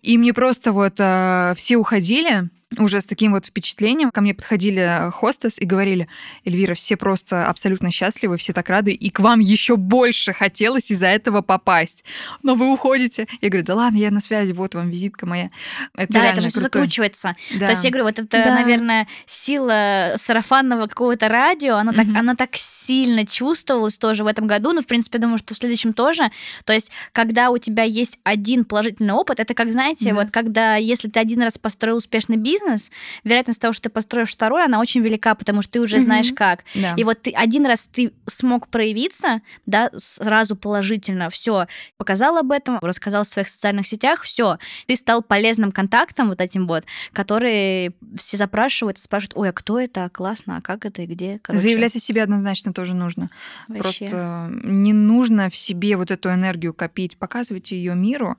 [0.00, 4.80] и мне просто вот э, все уходили, уже с таким вот впечатлением ко мне подходили
[4.80, 6.08] э, хостес и говорили,
[6.44, 11.08] Эльвира, все просто абсолютно счастливы, все так рады, и к вам еще больше хотелось из-за
[11.08, 12.04] этого попасть.
[12.42, 13.26] Но вы уходите.
[13.40, 15.50] Я говорю, да ладно, я на связи, вот вам визитка моя.
[15.94, 17.36] Это да, это же все закручивается.
[17.58, 17.66] Да.
[17.66, 18.54] То есть я говорю, вот это, да.
[18.54, 24.72] наверное, сила сарафанного какого-то радио, она, так, она так сильно чувствовалась тоже в этом году,
[24.72, 26.30] но, в принципе, думаю, что в следующем тоже.
[26.64, 30.14] То есть, когда у тебя есть один положительный опыт, это как, знаете, да.
[30.14, 32.90] вот когда, если ты один раз построил успешный бизнес, бизнес,
[33.24, 36.64] вероятность того, что ты построишь второй, она очень велика, потому что ты уже знаешь как.
[36.74, 36.94] Да.
[36.96, 42.78] И вот ты один раз ты смог проявиться, да, сразу положительно, все, показал об этом,
[42.80, 48.36] рассказал в своих социальных сетях, все, ты стал полезным контактом вот этим вот, которые все
[48.36, 51.62] запрашивают, спрашивают, ой, а кто это, классно, а как это и где, короче.
[51.62, 53.30] Заявлять о себе однозначно тоже нужно.
[53.68, 53.80] вообще.
[53.80, 58.36] Просто не нужно в себе вот эту энергию копить, показывайте ее миру,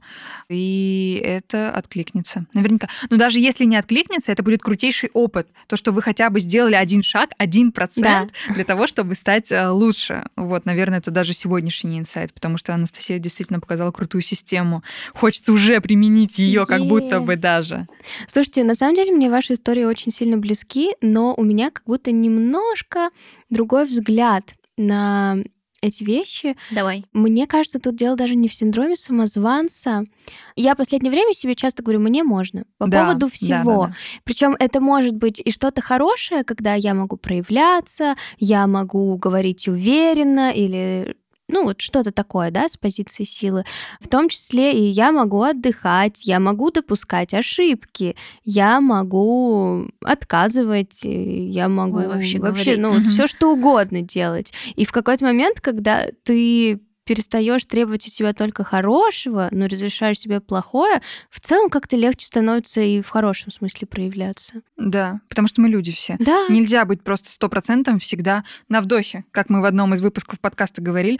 [0.50, 2.46] и это откликнется.
[2.54, 2.88] Наверняка.
[3.10, 5.48] Но даже если не откликнется, это будет крутейший опыт.
[5.68, 9.70] То, что вы хотя бы сделали один шаг, один процент для того, чтобы стать э,
[9.70, 10.26] лучше.
[10.36, 14.84] Вот, наверное, это даже сегодняшний инсайт, потому что Анастасия действительно показала крутую систему.
[15.14, 17.88] Хочется уже применить ее, как будто бы даже.
[18.28, 22.12] Слушайте, на самом деле мне ваши истории очень сильно близки, но у меня как будто
[22.12, 23.10] немножко
[23.50, 25.38] другой взгляд на
[25.82, 26.56] эти вещи.
[26.72, 27.06] Давай.
[27.14, 30.04] Мне кажется, тут дело даже не в синдроме самозванца.
[30.56, 32.66] Я в последнее время себе часто говорю, мне можно.
[32.78, 33.82] По Да, поводу да, всего.
[33.84, 33.96] да, да.
[34.24, 40.52] Причем это может быть и что-то хорошее, когда я могу проявляться, я могу говорить уверенно
[40.52, 41.16] или
[41.48, 43.66] ну вот что-то такое, да, с позиции силы.
[44.00, 51.70] В том числе и я могу отдыхать, я могу допускать ошибки, я могу отказывать, я
[51.70, 54.54] могу Ой, вообще вообще ну вот все что угодно делать.
[54.76, 60.40] И в какой-то момент, когда ты перестаешь требовать от себя только хорошего, но разрешаешь себе
[60.42, 64.62] плохое, в целом как-то легче становится и в хорошем смысле проявляться.
[64.76, 66.16] Да, потому что мы люди все.
[66.20, 66.46] Да.
[66.50, 71.20] Нельзя быть просто стопроцентом всегда на вдохе, как мы в одном из выпусков подкаста говорили.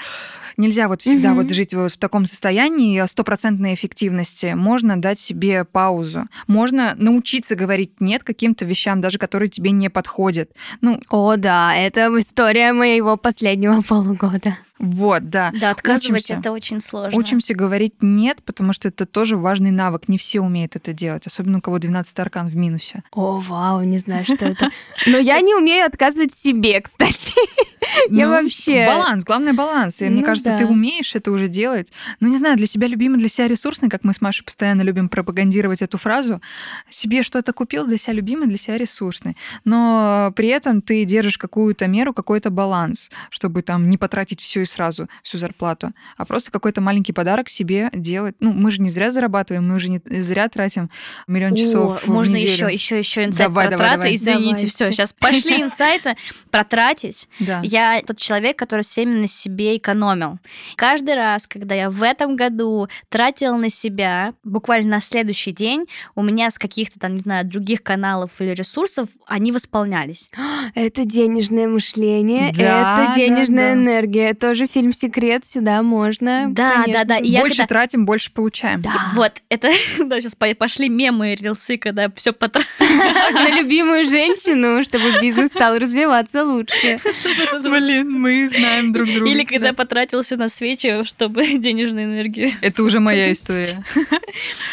[0.58, 1.44] Нельзя вот всегда Мгм.
[1.44, 4.54] вот жить вот в таком состоянии стопроцентной эффективности.
[4.56, 6.28] Можно дать себе паузу.
[6.48, 10.52] Можно научиться говорить нет каким-то вещам, даже которые тебе не подходят.
[10.82, 14.58] Ну, О, да, это история моего последнего полугода.
[14.78, 15.52] Вот, да.
[15.60, 16.40] Да, отказывать Учимся.
[16.40, 17.18] это очень сложно.
[17.18, 20.08] Учимся говорить нет, потому что это тоже важный навык.
[20.10, 23.04] Не все умеют это делать, особенно у кого 12 аркан в минусе.
[23.12, 24.70] О, вау, не знаю, что это.
[25.06, 27.34] Но я не умею отказывать себе, кстати.
[28.10, 28.86] Я Ну, вообще...
[28.88, 30.02] Баланс, главное баланс.
[30.02, 31.88] И мне Ну кажется, ты умеешь это уже делать.
[32.20, 35.08] Ну, не знаю, для себя любимый, для себя ресурсный, как мы с Машей постоянно любим
[35.08, 36.42] пропагандировать эту фразу.
[36.90, 39.38] Себе что-то купил, для себя любимый, для себя ресурсный.
[39.64, 44.68] Но при этом ты держишь какую-то меру, какой-то баланс, чтобы там не потратить все и
[44.68, 48.36] сразу, всю зарплату, а просто какой-то маленький подарок себе делать.
[48.40, 50.90] Ну, мы же не зря зарабатываем, мы же не зря тратим
[51.28, 52.68] миллион О, часов в можно неделю.
[52.70, 53.98] еще, еще, еще инсайт Давай, про давай, траты.
[54.02, 54.16] давай.
[54.16, 54.68] Извините, Давайте.
[54.68, 56.16] все, сейчас пошли инсайты
[56.52, 57.28] протратить.
[57.40, 57.62] Да.
[57.64, 60.40] Я тот человек, который все время на себе экономил.
[60.76, 66.24] Каждый раз, когда я в этом году тратила на себя, буквально на следующий день, у
[66.24, 70.30] меня с каких-то там, не знаю, других каналов или ресурсов, они восполнялись.
[70.76, 73.82] Это денежное мышление, Да, это денежная да, да.
[73.82, 74.34] энергия.
[74.56, 76.46] Тоже фильм «Секрет» сюда можно.
[76.50, 76.94] Да, конечно.
[76.94, 77.18] да, да.
[77.18, 78.80] И больше когда- тратим, больше получаем.
[78.80, 78.92] Да.
[79.14, 79.68] Вот, это,
[80.00, 82.70] да, сейчас пошли мемы, рилсы, когда все потратили.
[83.34, 87.00] На любимую женщину, чтобы бизнес стал развиваться лучше.
[87.64, 89.30] Блин, мы знаем друг друга.
[89.30, 89.74] Или когда Да.
[89.74, 92.52] потратился на свечи, чтобы денежную энергию.
[92.62, 93.84] Это уже моя история.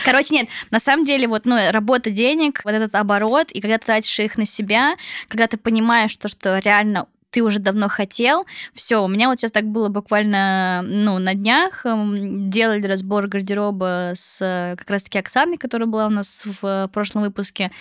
[0.04, 3.86] Короче, нет, на самом деле, вот, ну, работа денег, вот этот оборот, и когда ты
[3.86, 4.94] тратишь их на себя,
[5.26, 8.46] когда ты понимаешь то, что реально ты уже давно хотел.
[8.72, 14.12] Все, у меня вот сейчас так было буквально, ну, на днях эм, делали разбор гардероба
[14.14, 17.72] с э, как раз-таки Оксаной, которая была у нас в э, прошлом выпуске.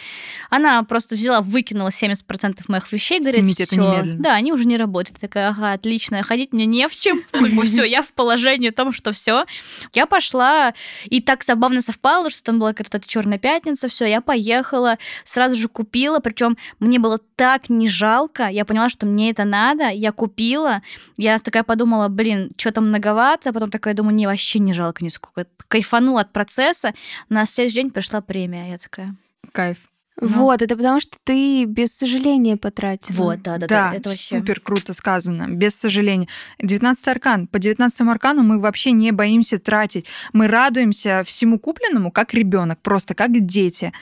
[0.50, 5.18] Она просто взяла, выкинула 70% моих вещей, говорит, Снимите все, да, они уже не работают.
[5.22, 7.22] Я такая, ага, отлично, ходить мне не в чем.
[7.32, 9.46] Как бы все, я в положении том, что все.
[9.94, 10.74] Я пошла,
[11.06, 15.68] и так забавно совпало, что там была какая-то черная пятница, все, я поехала, сразу же
[15.68, 20.82] купила, причем мне было так не жалко, я поняла, что мне это надо, я купила,
[21.18, 25.46] я такая подумала, блин, что там многовато, потом такая думаю, не, вообще не жалко нисколько.
[25.68, 26.94] Кайфанула от процесса,
[27.30, 29.16] на следующий день пришла премия, я такая...
[29.52, 29.91] Кайф.
[30.20, 30.28] Ну.
[30.28, 33.38] Вот, это потому что ты без сожаления потратила.
[33.38, 36.28] да, Да, супер круто сказано, без сожаления.
[36.60, 37.48] 19 аркан.
[37.48, 40.06] По 19 аркану мы вообще не боимся тратить.
[40.34, 43.94] Мы радуемся всему купленному, как ребенок, просто как дети.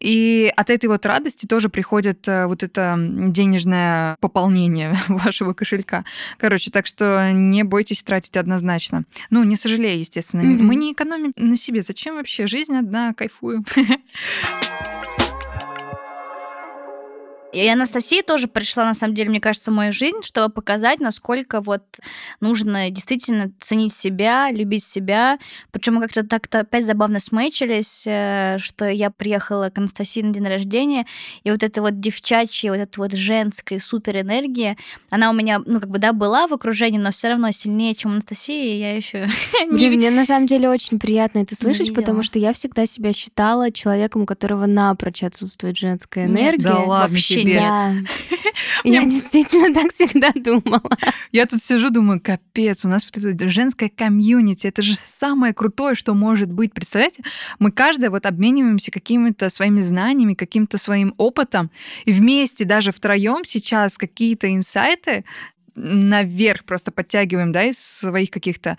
[0.00, 6.04] И от этой вот радости тоже приходит э, вот это денежное пополнение вашего кошелька.
[6.38, 9.04] Короче, так что не бойтесь тратить однозначно.
[9.30, 10.42] Ну, не сожалея, естественно.
[10.42, 10.66] Мгм.
[10.66, 11.82] Мы не экономим на себе.
[11.82, 12.46] Зачем вообще?
[12.46, 13.64] Жизнь одна, кайфую.
[17.52, 21.60] И Анастасия тоже пришла, на самом деле, мне кажется, в мою жизнь, чтобы показать, насколько
[21.60, 21.82] вот
[22.40, 25.38] нужно действительно ценить себя, любить себя.
[25.70, 30.46] Причем мы как-то так-то опять забавно смычились, э, что я приехала к Анастасии на день
[30.46, 31.06] рождения,
[31.44, 34.76] и вот эта вот девчачья, вот эта вот женская супер энергия,
[35.10, 38.12] она у меня, ну, как бы, да, была в окружении, но все равно сильнее, чем
[38.12, 39.28] Анастасия, и я еще
[39.70, 43.70] Блин, мне на самом деле очень приятно это слышать, потому что я всегда себя считала
[43.70, 46.68] человеком, у которого напрочь отсутствует женская энергия.
[46.68, 47.60] да ладно вообще тебе.
[47.60, 47.94] Да.
[48.84, 50.90] Я действительно так всегда думала.
[51.32, 55.94] Я тут сижу, думаю, капец, у нас вот это женское комьюнити, это же самое крутое,
[55.94, 56.72] что может быть.
[56.72, 57.22] Представляете,
[57.58, 61.70] мы каждая вот обмениваемся какими-то своими знаниями, каким-то своим опытом,
[62.04, 65.24] и вместе даже втроем сейчас какие-то инсайты
[65.74, 68.78] наверх просто подтягиваем, да, из своих каких-то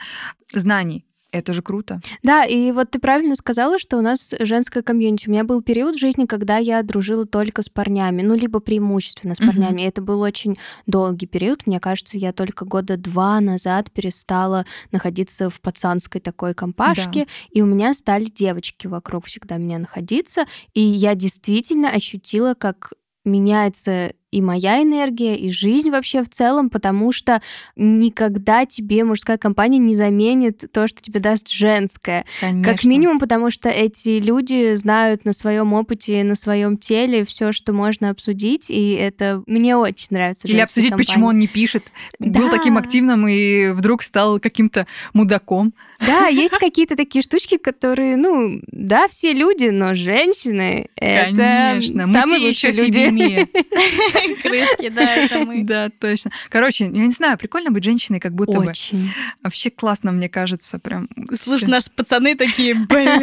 [0.52, 1.06] знаний.
[1.38, 2.02] Это же круто.
[2.24, 5.28] Да, и вот ты правильно сказала, что у нас женская комьюнити.
[5.28, 9.36] У меня был период в жизни, когда я дружила только с парнями, ну, либо преимущественно
[9.36, 9.82] с парнями.
[9.82, 9.88] Mm-hmm.
[9.88, 11.68] Это был очень долгий период.
[11.68, 17.32] Мне кажется, я только года два назад перестала находиться в пацанской такой компашке, да.
[17.52, 22.94] и у меня стали девочки вокруг всегда меня находиться, и я действительно ощутила, как
[23.28, 27.42] меняется и моя энергия, и жизнь вообще в целом, потому что
[27.76, 32.26] никогда тебе мужская компания не заменит то, что тебе даст женская.
[32.42, 32.74] Конечно.
[32.74, 37.72] Как минимум, потому что эти люди знают на своем опыте, на своем теле все, что
[37.72, 40.48] можно обсудить, и это мне очень нравится.
[40.48, 41.08] Или обсудить, компания.
[41.08, 41.92] почему он не пишет.
[42.20, 42.40] Да.
[42.40, 45.74] Был таким активным и вдруг стал каким-то мудаком.
[46.00, 52.74] Да, есть какие-то такие штучки, которые, ну, да, все люди, но женщины это самые лучшие
[52.74, 53.48] люди.
[54.42, 55.64] Крыски, да, это мы.
[55.68, 56.32] Да, точно.
[56.50, 58.70] Короче, я не знаю, прикольно быть женщиной, как будто бы.
[58.70, 59.12] Очень.
[59.44, 61.10] Вообще классно, мне кажется, прям.
[61.34, 63.22] Слушай, наши пацаны такие, блин.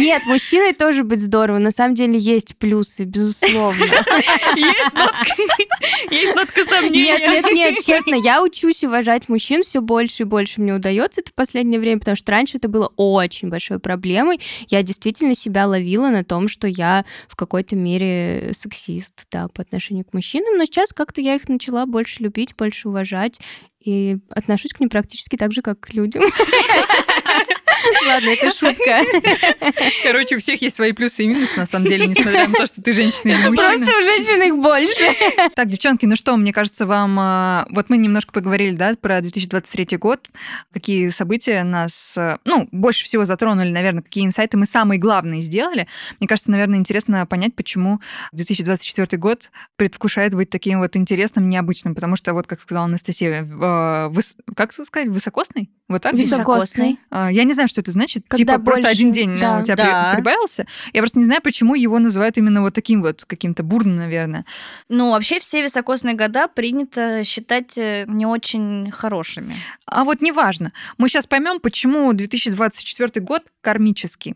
[0.00, 1.58] Нет, мужчиной тоже быть здорово.
[1.58, 3.84] На самом деле есть плюсы, безусловно.
[3.84, 5.24] Есть нотка,
[6.10, 7.18] есть нотка сомнения.
[7.18, 11.30] Нет, нет, нет, честно, я учусь уважать мужчин все больше и больше мне удается это
[11.30, 14.40] в последнее время, потому что раньше это было очень большой проблемой.
[14.68, 20.12] Я действительно себя ловила на том, что я в какой-то мере сексист, да, отношению к
[20.12, 23.40] мужчинам, но сейчас как-то я их начала больше любить, больше уважать
[23.80, 26.22] и отношусь к ним практически так же, как к людям.
[28.06, 29.02] Ладно, это шутка.
[30.02, 32.82] Короче, у всех есть свои плюсы и минусы, на самом деле, несмотря на то, что
[32.82, 33.56] ты женщина или мужчина.
[33.56, 35.50] Просто у женщин их больше.
[35.54, 37.16] Так, девчонки, ну что, мне кажется, вам...
[37.18, 40.28] А, вот мы немножко поговорили, да, про 2023 год,
[40.72, 45.86] какие события нас, а, ну, больше всего затронули, наверное, какие инсайты мы самые главные сделали.
[46.18, 48.00] Мне кажется, наверное, интересно понять, почему
[48.32, 54.12] 2024 год предвкушает быть таким вот интересным, необычным, потому что, вот, как сказала Анастасия, а,
[54.56, 55.70] как сказать, высокосный?
[55.88, 56.14] Вот так?
[56.14, 56.98] Високосный.
[57.10, 58.24] Я не знаю, что это значит.
[58.28, 58.82] Когда типа больше...
[58.82, 59.60] просто один день да.
[59.60, 60.12] у тебя да.
[60.14, 60.66] прибавился.
[60.92, 64.44] Я просто не знаю, почему его называют именно вот таким вот каким-то бурным, наверное.
[64.88, 69.54] Ну, вообще все високосные года принято считать э, не очень хорошими.
[69.86, 70.72] А вот неважно.
[70.98, 74.34] Мы сейчас поймем, почему 2024 год кармический.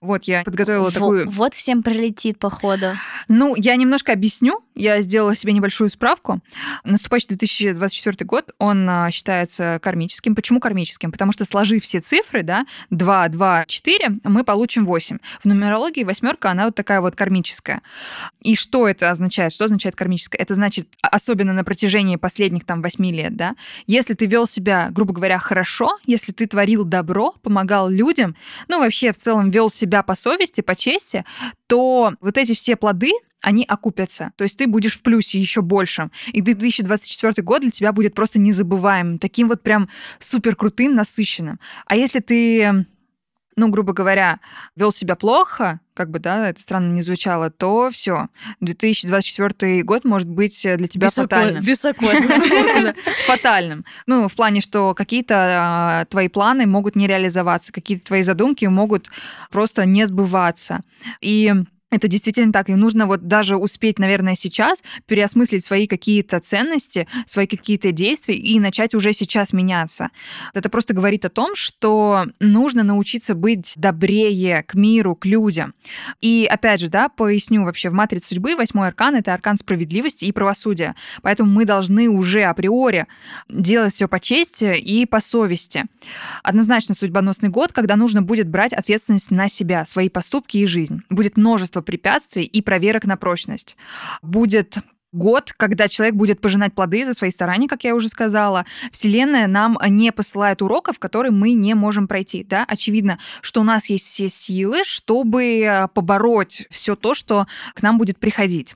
[0.00, 1.30] Вот я подготовила Во- такую...
[1.30, 2.96] Вот всем прилетит, походу.
[3.28, 4.60] Ну, я немножко объясню.
[4.74, 6.40] Я сделала себе небольшую справку.
[6.84, 10.34] Наступающий 2024 год, он а, считается кармическим.
[10.34, 11.12] Почему кармическим?
[11.12, 15.18] Потому что сложив все цифры, да, 2, 2, 4, мы получим 8.
[15.42, 17.82] В нумерологии восьмерка, она вот такая вот кармическая.
[18.40, 19.52] И что это означает?
[19.52, 20.40] Что означает кармическая?
[20.40, 24.88] Это значит, а, особенно на протяжении последних там 8 лет, да, если ты вел себя,
[24.90, 28.36] грубо говоря, хорошо, если ты творил добро, помогал людям,
[28.68, 31.24] ну, вообще в целом вел себя по совести, по чести,
[31.66, 34.32] то вот эти все плоды, они окупятся.
[34.36, 36.10] То есть ты будешь в плюсе еще больше.
[36.32, 41.60] И 2024 год для тебя будет просто незабываемым, таким вот прям супер крутым, насыщенным.
[41.86, 42.86] А если ты
[43.58, 44.38] ну, грубо говоря,
[44.76, 48.28] вел себя плохо, как бы, да, это странно не звучало, то все.
[48.60, 51.62] 2024 год может быть для тебя Высоко, фатальным.
[51.62, 52.06] Высоко.
[53.26, 53.86] Фатальным.
[54.06, 59.08] Ну, в плане, что какие-то а, твои планы могут не реализоваться, какие-то твои задумки могут
[59.50, 60.82] просто не сбываться.
[61.22, 61.54] И
[61.90, 62.68] это действительно так.
[62.68, 68.58] И нужно вот даже успеть, наверное, сейчас переосмыслить свои какие-то ценности, свои какие-то действия и
[68.58, 70.10] начать уже сейчас меняться.
[70.52, 75.74] Это просто говорит о том, что нужно научиться быть добрее к миру, к людям.
[76.20, 80.32] И опять же, да, поясню вообще, в матрице судьбы восьмой аркан— это аркан справедливости и
[80.32, 80.96] правосудия.
[81.22, 83.06] Поэтому мы должны уже априори
[83.48, 85.84] делать все по чести и по совести.
[86.42, 91.02] Однозначно судьбоносный год, когда нужно будет брать ответственность на себя, свои поступки и жизнь.
[91.10, 93.76] Будет множество препятствий и проверок на прочность.
[94.22, 94.78] Будет
[95.16, 98.66] год, когда человек будет пожинать плоды за свои старания, как я уже сказала.
[98.92, 102.44] Вселенная нам не посылает уроков, которые мы не можем пройти.
[102.44, 102.64] Да?
[102.68, 107.98] Очевидно, что у нас есть все силы, чтобы э, побороть все то, что к нам
[107.98, 108.74] будет приходить.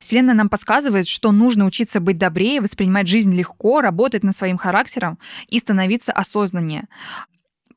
[0.00, 5.18] Вселенная нам подсказывает, что нужно учиться быть добрее, воспринимать жизнь легко, работать над своим характером
[5.48, 6.88] и становиться осознаннее.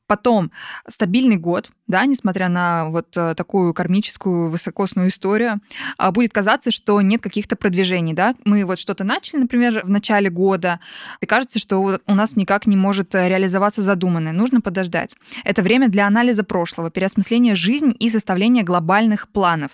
[0.06, 0.52] Потом
[0.88, 5.60] стабильный год, да, несмотря на вот э, такую кармическую высокосную историю,
[5.98, 8.34] а, будет казаться, что нет каких-то продвижений, да.
[8.44, 10.78] Мы вот что-то начали, например, в начале года,
[11.20, 14.32] и кажется, что у нас никак не может э, реализоваться задуманное.
[14.32, 15.16] Нужно подождать.
[15.42, 19.72] Это время для анализа прошлого, переосмысления жизни и составления глобальных планов.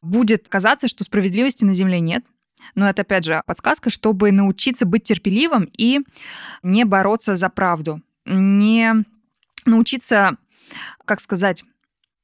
[0.00, 2.24] Будет казаться, что справедливости на Земле нет,
[2.74, 6.00] но это, опять же, подсказка, чтобы научиться быть терпеливым и
[6.62, 9.04] не бороться за правду, не
[9.66, 10.36] научиться,
[11.04, 11.64] как сказать,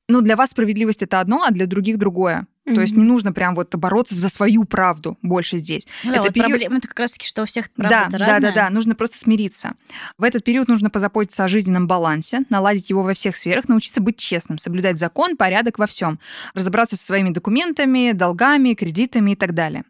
[0.08, 2.46] ну, для вас справедливость это одно, а для других другое.
[2.66, 2.74] Mm-hmm.
[2.74, 5.86] То есть не нужно прям вот бороться за свою правду больше здесь.
[6.04, 6.50] Ну, это вот период...
[6.50, 9.74] проблема это как раз-таки, что у всех правда да, да, да, да, нужно просто смириться.
[10.16, 14.16] В этот период нужно позаботиться о жизненном балансе, наладить его во всех сферах, научиться быть
[14.16, 16.18] честным, соблюдать закон, порядок во всем,
[16.54, 19.84] разобраться со своими документами, долгами, кредитами и так далее.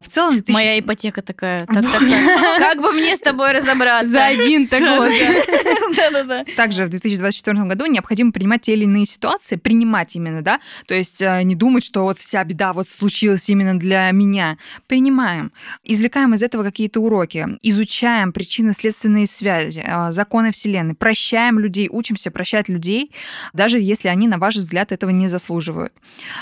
[0.00, 0.32] В целом...
[0.32, 0.52] 2000...
[0.52, 1.60] Моя ипотека такая.
[1.68, 2.58] Так, так, так.
[2.58, 4.10] Как бы мне с тобой разобраться?
[4.10, 5.12] За один-то год.
[5.96, 6.44] Да-да-да.
[6.56, 11.20] Также в 2024 году необходимо принимать те или иные ситуации, принимать именно, да, то есть
[11.22, 14.58] э, не думать, что вот вся беда вот случилась именно для меня.
[14.86, 15.52] Принимаем,
[15.84, 22.68] извлекаем из этого какие-то уроки, изучаем причинно-следственные связи, э, законы Вселенной, прощаем людей, учимся прощать
[22.68, 23.12] людей,
[23.52, 25.92] даже если они, на ваш взгляд, этого не заслуживают.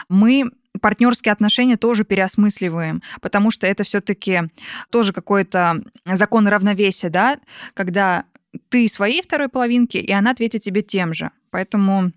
[0.09, 4.43] Мы партнерские отношения тоже переосмысливаем, потому что это все-таки
[4.91, 7.39] тоже какой-то закон равновесия, да,
[7.75, 8.25] когда
[8.69, 11.31] ты своей второй половинке, и она ответит тебе тем же.
[11.51, 12.13] Поэтому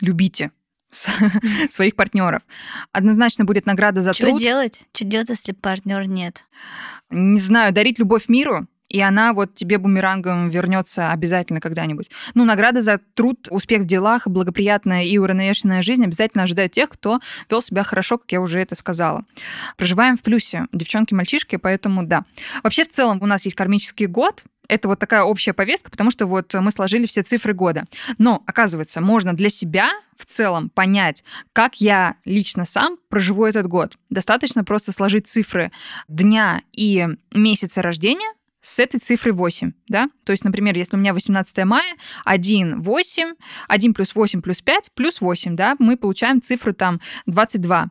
[0.00, 0.50] любите
[1.70, 2.42] своих партнеров.
[2.92, 4.38] Однозначно будет награда за Что труд.
[4.38, 4.84] Что делать?
[4.92, 6.46] Что делать, если партнер нет?
[7.10, 12.10] Не знаю, дарить любовь миру, и она вот тебе бумерангом вернется обязательно когда-нибудь.
[12.34, 17.20] Ну, награда за труд, успех в делах, благоприятная и уравновешенная жизнь обязательно ожидают тех, кто
[17.48, 19.24] вел себя хорошо, как я уже это сказала.
[19.76, 22.24] Проживаем в плюсе, девчонки, мальчишки, поэтому да.
[22.64, 26.26] Вообще, в целом, у нас есть кармический год, это вот такая общая повестка, потому что
[26.26, 27.84] вот мы сложили все цифры года.
[28.18, 33.96] Но, оказывается, можно для себя в целом понять, как я лично сам проживу этот год.
[34.10, 35.72] Достаточно просто сложить цифры
[36.08, 40.08] дня и месяца рождения, с этой цифрой 8, да?
[40.24, 41.94] То есть, например, если у меня 18 мая,
[42.24, 43.34] 1, 8,
[43.68, 47.90] 1 плюс 8 плюс 5 плюс 8, да, мы получаем цифру там 22.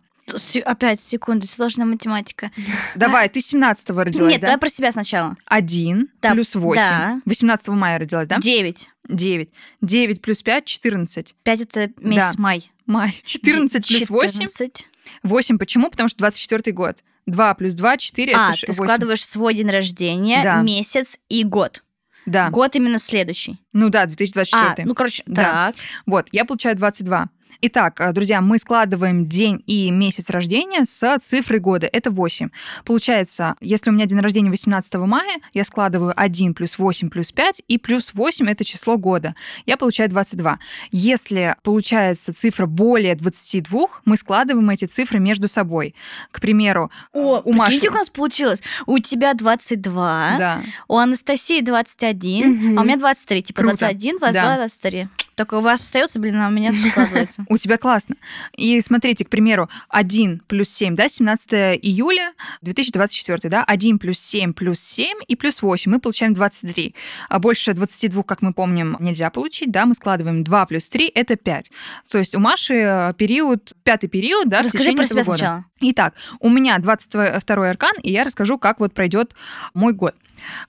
[0.66, 2.52] Опять секунду, сложная математика.
[2.96, 4.48] Давай, ты 17-го родилась, Нет, да?
[4.48, 5.36] давай про себя сначала.
[5.46, 6.80] 1 да, плюс 8.
[6.80, 7.22] Да.
[7.26, 8.38] 18 мая родилась, да?
[8.40, 8.90] 9.
[9.08, 9.50] 9.
[9.82, 11.36] 9 плюс 5– 14.
[11.44, 12.42] 5– это месяц да.
[12.42, 12.72] май.
[12.86, 13.20] Май.
[13.24, 14.48] 14 плюс 8–
[15.24, 15.58] 8.
[15.58, 15.90] Почему?
[15.90, 17.04] Потому что 24 год.
[17.30, 18.74] 2 плюс 2, 4, а, это ты 8.
[18.74, 20.62] складываешь свой день рождения, да.
[20.62, 21.84] месяц и год.
[22.26, 22.50] Да.
[22.50, 23.58] Год именно следующий.
[23.74, 24.76] Ну да, 2024.
[24.78, 25.74] А, ну, короче, да.
[25.74, 25.76] так.
[26.06, 27.30] Вот, я получаю 22.
[27.62, 31.90] Итак, э, друзья, мы складываем день и месяц рождения с цифрой года.
[31.92, 32.50] Это 8.
[32.86, 37.64] Получается, если у меня день рождения 18 мая, я складываю 1 плюс 8 плюс 5,
[37.68, 39.36] и плюс 8— это число года.
[39.66, 40.60] Я получаю 22.
[40.92, 45.96] Если получается цифра более 22, мы складываем эти цифры между собой.
[46.32, 47.90] К примеру, О, у Маши...
[47.90, 48.62] у нас получилось.
[48.86, 50.62] У тебя 22, да.
[50.88, 52.80] у Анастасии 21, угу.
[52.80, 53.44] а у меня 23.
[53.44, 53.78] Типа Круто.
[53.80, 54.56] 21, 22, да.
[54.56, 55.08] 23.
[55.36, 57.39] Только у вас остается, блин, а у меня складывается.
[57.48, 58.16] У тебя классно.
[58.56, 64.54] И смотрите, к примеру, 1 плюс 7, да, 17 июля 2024, да, 1 плюс 7
[64.54, 66.96] плюс 7 и плюс 8, мы получаем 23.
[67.30, 71.36] А больше 22, как мы помним, нельзя получить, да, мы складываем 2 плюс 3, это
[71.36, 71.72] 5.
[72.12, 75.38] То есть у Маши э, период, пятый период, да, Расскажи в течение про себя года.
[75.38, 75.66] сначала.
[75.82, 79.34] Итак, у меня 22 аркан, и я расскажу, как вот пройдет
[79.74, 80.16] мой год.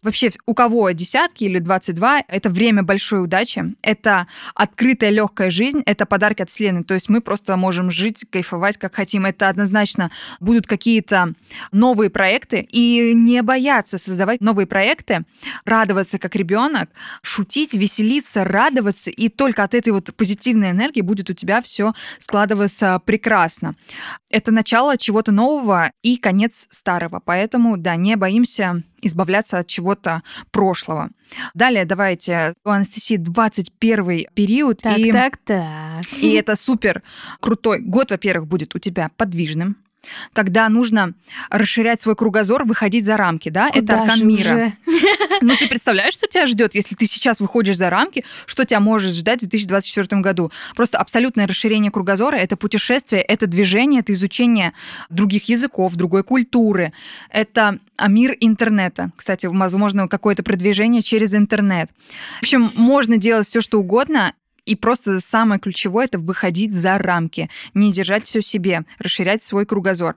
[0.03, 6.07] Вообще, у кого десятки или 22, это время большой удачи, это открытая легкая жизнь, это
[6.07, 6.85] подарки от Вселенной.
[6.85, 9.27] То есть мы просто можем жить, кайфовать, как хотим.
[9.27, 11.35] Это однозначно будут какие-то
[11.73, 12.67] новые проекты.
[12.71, 15.25] И не бояться создавать новые проекты,
[15.65, 16.91] радоваться как ребенок,
[17.23, 19.11] шутить, веселиться, радоваться.
[19.11, 23.75] И только от этой вот позитивной энергии будет у тебя все складываться прекрасно.
[24.31, 27.21] Это начало чего-то нового и конец старого.
[27.25, 31.11] Поэтому, да, не боимся избавляться от чего-то прошлого.
[31.55, 34.79] Далее давайте у Анастасии 21 период.
[34.83, 36.03] Так, и, так, так.
[36.19, 37.03] И это супер
[37.41, 39.77] крутой год, во-первых, будет у тебя подвижным.
[40.33, 41.15] Когда нужно
[41.51, 43.69] расширять свой кругозор, выходить за рамки, да?
[43.69, 44.55] Куда это аркан мира.
[44.55, 44.73] уже?
[45.43, 49.15] Ну, ты представляешь, что тебя ждет, если ты сейчас выходишь за рамки, что тебя может
[49.15, 50.53] ждать в 2024 году?
[50.77, 54.75] Просто абсолютное расширение кругозора— это путешествие, это движение, это изучение
[55.09, 56.93] других языков, другой культуры.
[57.31, 59.13] Это а, мир интернета.
[59.17, 61.91] Кстати, возможно, какое-то продвижение через интернет.
[62.41, 64.35] В общем, можно делать все, что угодно,
[64.71, 70.15] и просто самое ключевое это выходить за рамки, не держать все себе, расширять свой кругозор.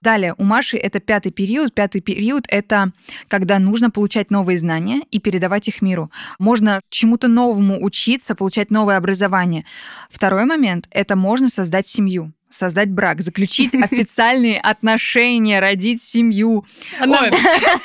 [0.00, 1.74] Далее, у Маши это пятый период.
[1.74, 2.92] Пятый период это
[3.28, 6.10] когда нужно получать новые знания и передавать их миру.
[6.38, 9.66] Можно чему-то новому учиться, получать новое образование.
[10.08, 16.66] Второй момент это можно создать семью создать брак, заключить официальные отношения, родить семью,
[17.00, 17.30] Ой,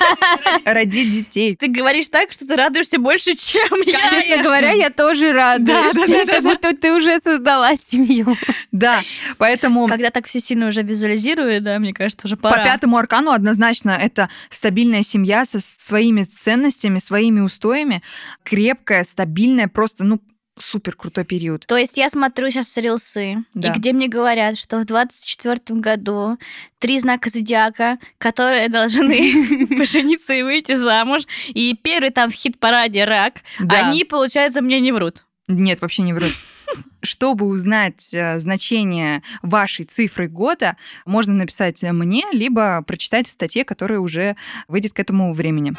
[0.64, 1.56] родить детей.
[1.56, 4.10] Ты говоришь так, что ты радуешься больше, чем я.
[4.10, 6.26] Честно говоря, я тоже радуюсь.
[6.26, 8.36] Как будто ты уже создала семью.
[8.72, 9.00] Да,
[9.38, 9.86] поэтому...
[9.86, 12.64] Когда так все сильно уже визуализирую, да, мне кажется, уже По пора.
[12.64, 18.02] пятому аркану однозначно это стабильная семья со своими ценностями, своими устоями,
[18.42, 20.20] крепкая, стабильная, просто, ну,
[20.58, 21.66] супер крутой период.
[21.66, 23.68] То есть я смотрю сейчас рилсы, Да.
[23.68, 26.38] и где мне говорят, что в 24 году
[26.78, 33.42] три знака зодиака, которые должны пожениться и выйти замуж, и первый там в хит-параде рак,
[33.60, 33.88] Да.
[33.88, 35.24] они, получается, мне не врут.
[35.48, 36.32] Нет, вообще не врут.
[37.02, 44.00] Чтобы узнать э, значение вашей цифры года, можно написать мне, либо прочитать в статье, которая
[44.00, 44.36] уже
[44.66, 45.74] выйдет к этому времени.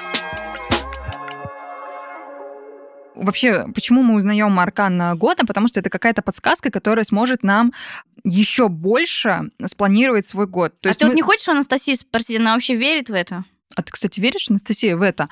[3.17, 5.45] Вообще, почему мы узнаем аркан года?
[5.45, 7.73] Потому что это какая-то подсказка, которая сможет нам
[8.23, 10.79] еще больше спланировать свой год.
[10.81, 13.13] То а есть ты вот мы- не хочешь у Анастасии спросить, она вообще верит в
[13.13, 13.43] это?
[13.75, 15.29] А ты, кстати, веришь, Анастасия, в это?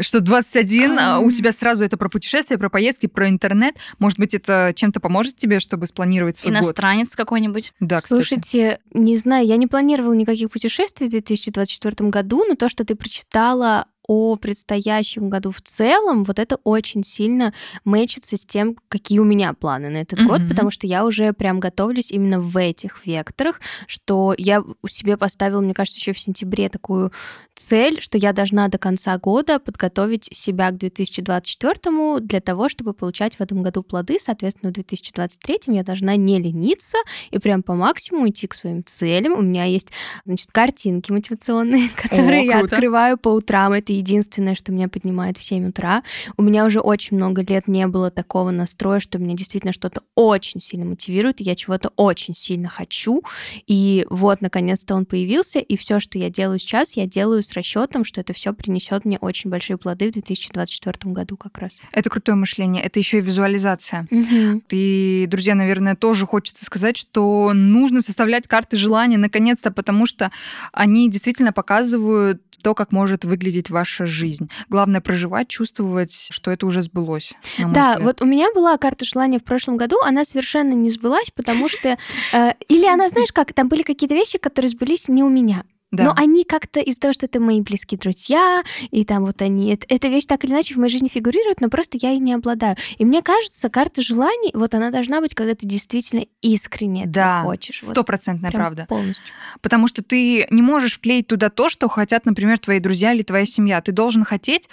[0.00, 3.76] Что 21, а, у тебя сразу это про путешествия, про поездки, про интернет.
[3.98, 6.62] Может быть, это чем-то поможет тебе, чтобы спланировать свой год?
[6.62, 7.72] Иностранец какой-нибудь?
[7.80, 8.08] Да, кстати.
[8.12, 12.96] Слушайте, не знаю, я не планировала никаких путешествий в 2024 году, но то, что ты
[12.96, 17.52] прочитала о предстоящем году в целом, вот это очень сильно
[17.84, 20.48] мэчится с тем, какие у меня планы на этот год, Мгм.
[20.48, 25.60] потому что я уже прям готовлюсь именно в этих векторах, что я у себе поставила,
[25.60, 27.12] мне кажется, еще в сентябре такую
[27.54, 33.36] цель, что я должна до конца года подготовить себя к 2024 для того, чтобы получать
[33.36, 34.18] в этом году плоды.
[34.20, 36.98] Соответственно, в 2023 я должна не лениться
[37.30, 39.32] и прям по максимуму идти к своим целям.
[39.34, 39.88] У меня есть,
[40.24, 42.76] значит, картинки мотивационные, которые я круто.
[42.76, 43.72] открываю по утрам.
[43.72, 46.02] Это единственное, что меня поднимает в 7 утра.
[46.36, 50.60] У меня уже очень много лет не было такого настроя, что меня действительно что-то очень
[50.60, 53.22] сильно мотивирует, и я чего-то очень сильно хочу.
[53.66, 58.04] И вот, наконец-то он появился, и все, что я делаю сейчас, я делаю с расчетом,
[58.04, 61.80] что это все принесет мне очень большие плоды в 2024 году как раз.
[61.92, 64.06] Это крутое мышление, это еще и визуализация.
[64.10, 64.62] Мгм.
[64.70, 70.30] И, друзья, наверное, тоже хочется сказать, что нужно составлять карты желаний наконец-то, потому что
[70.72, 74.50] они действительно показывают то, как может выглядеть ваша жизнь.
[74.68, 77.34] Главное проживать, чувствовать, что это уже сбылось.
[77.58, 78.02] Да, взгляд.
[78.02, 81.96] вот у меня была карта желания в прошлом году, она совершенно не сбылась, потому что...
[82.32, 85.62] э, или она, знаешь, как, там были какие-то вещи, которые сбылись не у меня.
[85.92, 86.04] Да.
[86.04, 89.72] Но они как-то из-за того, что это мои близкие друзья, и там вот они...
[89.72, 92.32] это- эта вещь так или иначе в моей жизни фигурирует, но просто я ей не
[92.32, 92.76] обладаю.
[92.98, 97.82] И мне кажется, карта желаний, вот она должна быть, когда ты действительно искренне да, хочешь.
[97.82, 98.86] Вот стопроцентная прям правда.
[98.88, 99.34] Полностью.
[99.60, 103.46] Потому что ты не можешь вклеить туда то, что хотят, например, твои друзья или твоя
[103.46, 103.80] семья.
[103.80, 104.68] Ты должен хотеть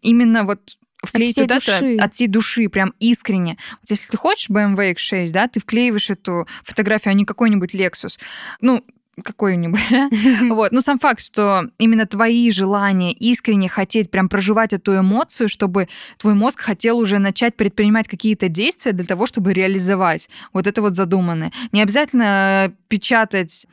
[0.00, 1.94] именно вот вклеить всей туда души.
[1.94, 3.58] это от всей души, прям искренне.
[3.80, 8.18] Вот если ты хочешь BMW X6, да, ты вклеиваешь эту фотографию, а не какой-нибудь Lexus.
[8.60, 8.84] Ну,
[9.22, 9.80] какой-нибудь.
[10.52, 10.72] Вот.
[10.72, 15.88] Но сам факт, что именно твои желания искренне хотеть прям проживать эту эмоцию, чтобы
[16.18, 20.28] твой мозг хотел уже начать предпринимать какие-то действия для того, чтобы реализовать.
[20.52, 21.52] Вот это вот задуманное.
[21.72, 23.66] Не обязательно печатать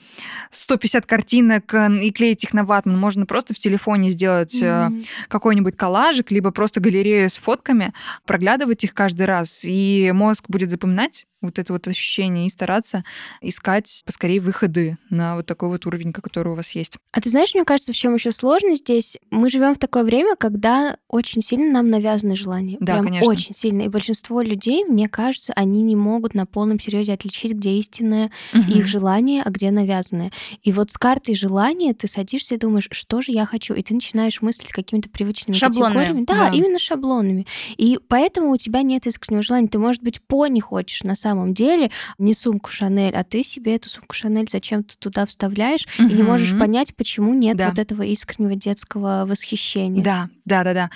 [0.51, 2.97] 150 картинок э, и клеить их на ватман.
[2.97, 4.89] Можно просто в телефоне сделать э,
[5.27, 7.93] какой-нибудь коллажик, либо просто галерею с фотками,
[8.25, 13.03] проглядывать их каждый раз, и мозг будет запоминать вот это вот ощущение и стараться
[13.41, 16.97] искать поскорее выходы на вот такой вот уровень, который у вас есть.
[17.11, 19.17] А ты знаешь, мне кажется, в чем еще сложность здесь?
[19.31, 22.77] Мы живем в такое время, когда очень сильно нам навязаны желания.
[22.79, 23.27] Да, Прям конечно.
[23.29, 23.83] очень сильно.
[23.83, 28.87] И большинство людей, мне кажется, они не могут на полном серьезе отличить, где истинное их
[28.87, 30.31] желание, а где навязанное.
[30.63, 33.93] И вот с картой желания ты садишься и думаешь, что же я хочу, и ты
[33.93, 36.25] начинаешь мыслить какими-то привычными Шаблонами, категориями.
[36.25, 36.55] Да, да.
[36.55, 37.47] именно шаблонами.
[37.77, 39.67] И поэтому у тебя нет искреннего желания.
[39.67, 43.89] Ты, может быть, пони хочешь на самом деле, не сумку Шанель, а ты себе эту
[43.89, 47.69] сумку Шанель зачем-то туда вставляешь и не можешь понять, почему нет Да.
[47.69, 50.03] вот этого искреннего детского восхищения.
[50.03, 50.89] Да, да, да, да.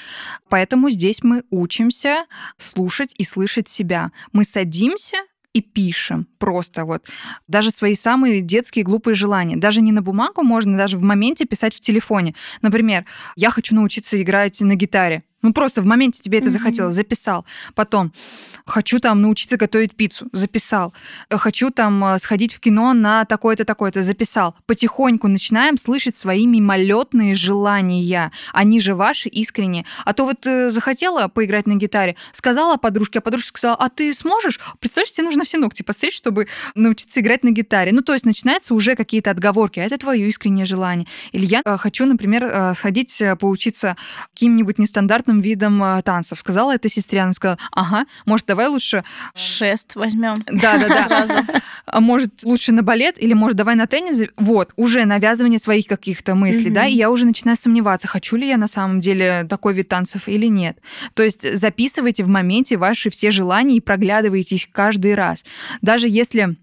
[0.50, 2.26] Поэтому здесь мы учимся
[2.58, 4.12] слушать и слышать себя.
[4.32, 5.18] Мы садимся
[5.54, 7.06] и пишем просто вот.
[7.48, 9.56] Даже свои самые детские глупые желания.
[9.56, 12.34] Даже не на бумагу можно, даже в моменте писать в телефоне.
[12.62, 13.06] Например,
[13.36, 15.24] я хочу научиться играть на гитаре.
[15.44, 16.52] Ну, просто в моменте тебе это mm-hmm.
[16.52, 17.46] захотелось, записал.
[17.76, 18.12] Потом,
[18.66, 20.94] хочу там научиться готовить пиццу, записал.
[21.30, 24.56] Хочу там э, сходить в кино на такое-то, такое-то, записал.
[24.66, 28.32] Потихоньку начинаем слышать свои мимолетные желания.
[28.54, 29.86] Они же ваши искренние.
[30.06, 34.14] А то вот э, захотела поиграть на гитаре, сказала подружке, а подружка сказала, а ты
[34.14, 34.60] сможешь?
[34.80, 37.92] Представляешь, тебе нужно все ногти подстричь, чтобы научиться играть на гитаре.
[37.92, 39.80] Ну, то есть начинаются уже какие-то отговорки.
[39.80, 41.08] А это твое искреннее желание.
[41.34, 43.98] Или я э, хочу, например, э, сходить э, поучиться
[44.34, 46.40] каким-нибудь нестандартным разным видом э, танцев.
[46.40, 49.04] Сказала это сестре, она сказала, ага, может, давай лучше...
[49.36, 50.44] Шест возьмем.
[50.46, 51.08] Да-да-да.
[51.08, 51.40] Сразу.
[51.86, 54.30] А может, лучше на балет или, может, давай на теннис?
[54.38, 58.58] Вот, уже навязывание своих каких-то мыслей, да, и я уже начинаю сомневаться, хочу ли я
[58.58, 60.78] на самом деле такой вид танцев или нет.
[61.14, 65.46] То есть записывайте в моменте ваши все желания и проглядывайте их каждый раз.
[65.82, 66.56] Даже если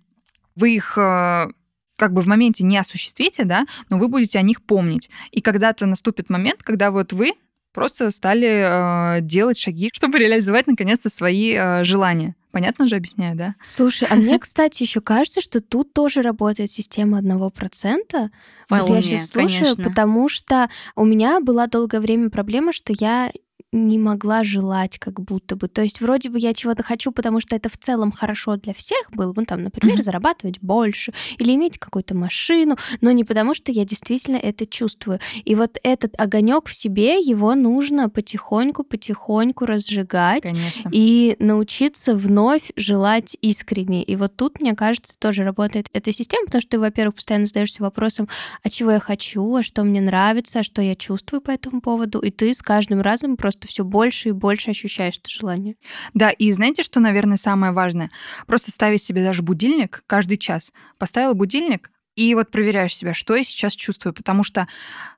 [0.56, 1.48] вы их э,
[1.96, 5.10] как бы в моменте не осуществите, да, но вы будете о них помнить.
[5.30, 7.32] И когда-то наступит момент, когда вот вы
[7.72, 12.34] просто стали э, делать шаги, чтобы реализовать наконец-то свои э, желания.
[12.52, 13.54] Понятно же объясняю, да?
[13.62, 18.30] Слушай, а мне, кстати, еще кажется, что тут тоже работает система одного процента.
[18.68, 19.84] Вот я сейчас слушаю, конечно.
[19.84, 23.30] потому что у меня была долгое время проблема, что я
[23.72, 25.68] не могла желать как будто бы.
[25.68, 29.10] То есть вроде бы я чего-то хочу, потому что это в целом хорошо для всех
[29.12, 29.32] было.
[29.36, 30.02] Ну, там, например, mm-hmm.
[30.02, 35.20] зарабатывать больше или иметь какую-то машину, но не потому что я действительно это чувствую.
[35.44, 40.90] И вот этот огонек в себе, его нужно потихоньку, потихоньку разжигать Конечно.
[40.92, 44.02] и научиться вновь желать искренне.
[44.02, 47.82] И вот тут, мне кажется, тоже работает эта система, потому что ты, во-первых, постоянно задаешься
[47.82, 48.28] вопросом,
[48.64, 52.18] а чего я хочу, а что мне нравится, а что я чувствую по этому поводу,
[52.18, 55.76] и ты с каждым разом просто просто все больше и больше ощущаешь это желание.
[56.14, 58.10] Да, и знаете, что, наверное, самое важное?
[58.46, 60.72] Просто ставить себе даже будильник каждый час.
[60.98, 64.66] Поставил будильник, и вот проверяешь себя, что я сейчас чувствую, потому что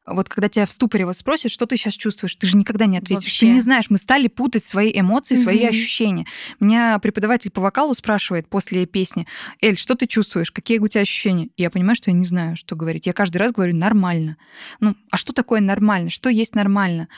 [0.06, 2.98] вот когда тебя в ступоре вот спросят, что ты сейчас чувствуешь, ты же никогда не
[2.98, 3.24] ответишь.
[3.24, 3.46] Вообще.
[3.46, 5.68] Ты не знаешь, мы стали путать свои эмоции, свои mm-hmm.
[5.68, 6.26] ощущения.
[6.58, 9.26] Меня преподаватель по вокалу спрашивает после песни,
[9.60, 11.50] Эль, что ты чувствуешь, какие у тебя ощущения?
[11.56, 13.06] И я понимаю, что я не знаю, что говорить.
[13.06, 14.36] Я каждый раз говорю нормально.
[14.80, 16.10] Ну, а что такое нормально?
[16.10, 17.08] Что есть нормально?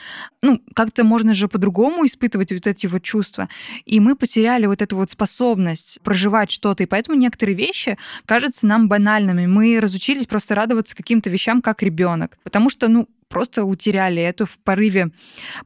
[0.43, 3.49] Ну, как-то можно же по-другому испытывать вот эти вот чувства.
[3.85, 8.87] И мы потеряли вот эту вот способность проживать что-то, и поэтому некоторые вещи кажутся нам
[8.87, 9.47] банальными.
[9.47, 14.45] Мы разучились просто радоваться каким-то вещам, как ребенок, потому что что, ну, просто утеряли это
[14.45, 15.11] в порыве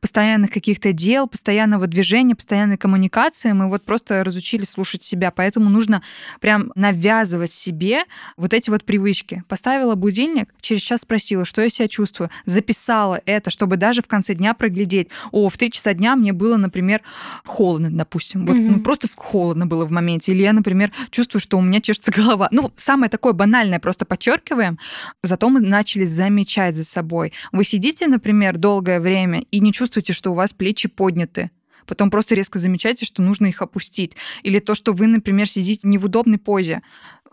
[0.01, 3.51] постоянных каких-то дел, постоянного движения, постоянной коммуникации.
[3.51, 5.32] Мы вот просто разучили слушать себя.
[5.32, 6.01] Поэтому нужно
[6.39, 8.03] прям навязывать себе
[8.38, 9.43] вот эти вот привычки.
[9.47, 12.30] Поставила будильник, через час спросила, что я себя чувствую.
[12.45, 15.10] Записала это, чтобы даже в конце дня проглядеть.
[15.32, 17.01] О, в три часа дня мне было, например,
[17.45, 18.45] холодно, допустим.
[18.45, 18.70] Вот, mm-hmm.
[18.70, 20.32] ну, просто холодно было в моменте.
[20.32, 22.47] Или я, например, чувствую, что у меня чешется голова.
[22.51, 24.80] Ну, самое такое банальное просто подчеркиваем.
[25.24, 30.32] Зато мы начали замечать за собой вы сидите, например, долгое время и не чувствуете, что
[30.32, 31.52] у вас плечи подняты.
[31.86, 34.14] Потом просто резко замечаете, что нужно их опустить.
[34.43, 36.82] Или то, что вы, например, сидите не в удобной позе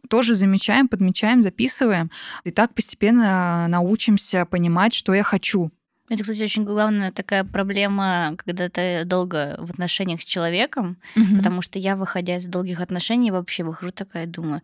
[0.09, 2.11] тоже замечаем, подмечаем, записываем.
[2.45, 5.71] И так постепенно научимся понимать, что я хочу.
[6.09, 11.37] Это, кстати, очень главная такая проблема, когда ты долго в отношениях с человеком, угу.
[11.37, 14.62] потому что я, выходя из долгих отношений, вообще выхожу такая, думаю,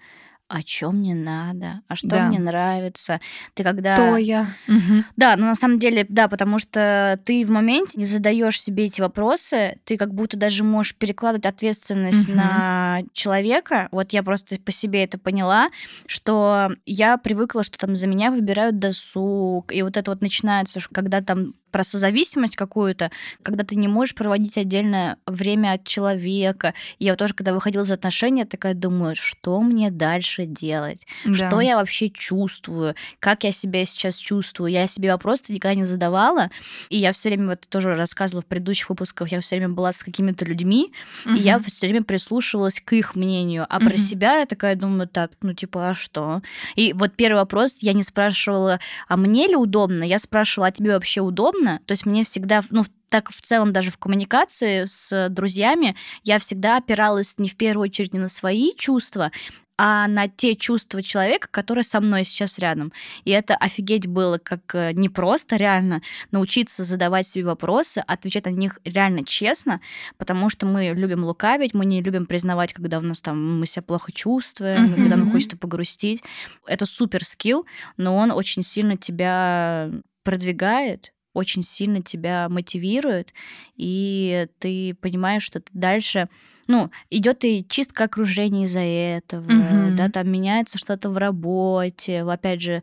[0.53, 2.29] а что мне надо, а что да.
[2.29, 3.23] мне нравится.
[3.55, 3.95] Ты когда...
[3.95, 4.49] Кто я?
[4.69, 5.05] Угу.
[5.17, 9.01] Да, но на самом деле, да, потому что ты в моменте не задаешь себе эти
[9.01, 12.37] вопросы, ты как будто даже можешь перекладывать ответственность угу.
[12.37, 13.89] на человека.
[13.93, 15.71] Вот я просто по себе это поняла,
[16.05, 21.23] что я привыкла, что там за меня выбирают досуг, и вот это вот начинается, когда
[21.23, 23.11] там про созависимость какую-то,
[23.43, 26.75] когда ты не можешь проводить отдельное время от человека.
[26.99, 31.07] Я тоже, когда выходила из отношений, такая думаю, что мне дальше делать?
[31.25, 31.35] Да.
[31.35, 32.95] Что я вообще чувствую?
[33.19, 34.71] Как я себя сейчас чувствую?
[34.71, 36.51] Я себе вопросы никогда не задавала.
[36.91, 40.03] И я все время, вот тоже рассказывала в предыдущих выпусках, я все время была с
[40.03, 40.93] какими-то людьми,
[41.25, 41.35] угу.
[41.35, 43.67] и я все время прислушивалась к их мнению.
[43.69, 43.87] А угу.
[43.87, 46.43] про себя я такая думаю, так, ну типа, а что?
[46.77, 50.05] И вот первый вопрос я не спрашивала, а мне ли удобно?
[50.05, 51.62] Я спрашивала, а тебе вообще удобно?
[51.63, 51.81] Удобно.
[51.87, 56.79] То есть мне всегда, ну, так в целом даже в коммуникации с друзьями я всегда
[56.79, 59.31] опиралась не в первую очередь не на свои чувства,
[59.79, 62.93] а на те чувства человека, который со мной сейчас рядом.
[63.25, 68.79] И это офигеть было как э, непросто реально научиться задавать себе вопросы, отвечать на них
[68.85, 69.81] реально честно,
[70.19, 73.83] потому что мы любим лукавить, мы не любим признавать, когда у нас там мы себя
[73.83, 74.95] плохо чувствуем, mm-hmm.
[74.95, 76.23] когда нам хочется погрустить.
[76.67, 79.91] Это супер скилл, но он очень сильно тебя
[80.23, 83.33] продвигает, очень сильно тебя мотивирует,
[83.77, 86.29] и ты понимаешь, что ты дальше
[86.69, 89.97] ну, идет и чистка окружения из-за этого, Мгм.
[89.97, 92.83] да, там меняется что-то в работе, опять же,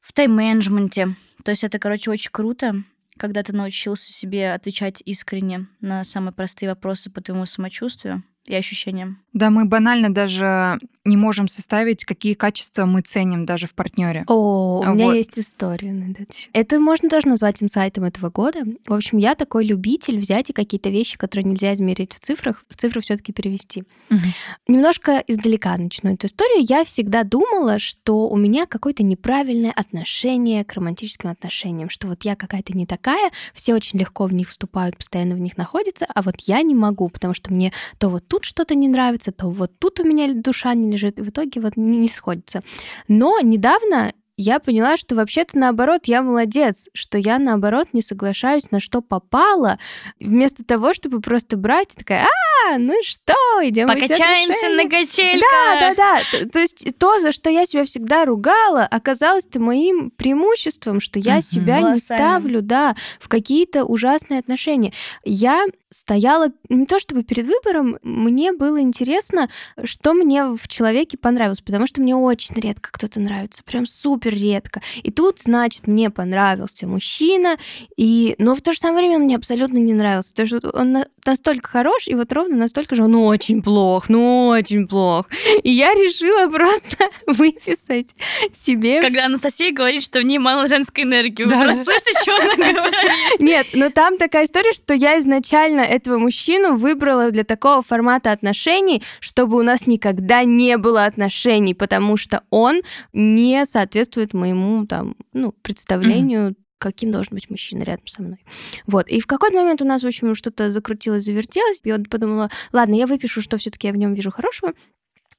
[0.00, 1.16] в тайм-менеджменте.
[1.44, 2.82] То есть это, короче, очень круто,
[3.16, 9.18] когда ты научился себе отвечать искренне на самые простые вопросы по твоему самочувствию и ощущениям.
[9.32, 14.24] Да, мы банально даже не можем составить, какие качества мы ценим даже в партнере.
[14.26, 15.14] О, у А меня вот.
[15.14, 16.50] есть история на этот счет.
[16.52, 18.60] Это можно тоже назвать инсайтом этого года.
[18.86, 22.76] В общем, я такой любитель взять и какие-то вещи, которые нельзя измерить в цифрах, в
[22.76, 23.84] цифры все-таки перевести.
[24.10, 24.32] Мгм.
[24.68, 26.64] Немножко издалека начну эту историю.
[26.68, 32.36] Я всегда думала, что у меня какое-то неправильное отношение к романтическим отношениям, что вот я
[32.36, 36.36] какая-то не такая, все очень легко в них вступают, постоянно в них находятся, а вот
[36.42, 40.00] я не могу, потому что мне то вот тут что-то не нравится, то вот тут
[40.00, 42.62] у меня душа не лежит, и в итоге вот не, не сходится.
[43.06, 48.80] Но недавно я поняла, что вообще-то наоборот я молодец, что я наоборот не соглашаюсь на
[48.80, 49.78] что попало,
[50.18, 52.26] вместо того, чтобы просто брать и такая,
[52.70, 55.40] а, ну что, идем Покачаемся на качельках!
[55.50, 56.22] да, да, да.
[56.30, 61.34] Т- То есть то, за что я себя всегда ругала, оказалось-то моим преимуществом, что я
[61.34, 61.42] Мгм.
[61.42, 61.98] себя не Колоссальным.
[61.98, 64.92] ставлю, да, в какие-то ужасные отношения.
[65.24, 69.50] Я стояла не то чтобы перед выбором, мне было интересно,
[69.84, 74.80] что мне в человеке понравилось, потому что мне очень редко кто-то нравится, прям супер редко.
[75.02, 77.56] И тут, значит, мне понравился мужчина,
[77.96, 78.34] и...
[78.38, 80.34] но в то же самое время он мне абсолютно не нравился.
[80.34, 84.46] То есть он на- настолько хорош, и вот ровно настолько же он очень плох, ну
[84.48, 85.26] очень плох.
[85.62, 88.14] И я решила просто выписать
[88.52, 89.00] себе...
[89.00, 91.44] Когда Анастасия говорит, что в ней мало женской энергии.
[91.44, 91.62] Вы Да.
[91.64, 93.40] просто слышите, что она говорит?
[93.40, 99.02] Нет, но там такая история, что я изначально этого мужчину выбрала для такого формата отношений,
[99.20, 105.52] чтобы у нас никогда не было отношений, потому что он не соответствует моему там, ну,
[105.62, 108.44] представлению каким должен быть мужчина рядом со мной.
[108.88, 109.08] Вот.
[109.08, 111.80] И в какой-то момент у нас, в общем, что-то закрутилось, завертелось.
[111.84, 114.72] И я подумала, ладно, я выпишу, что все-таки я в нем вижу хорошего.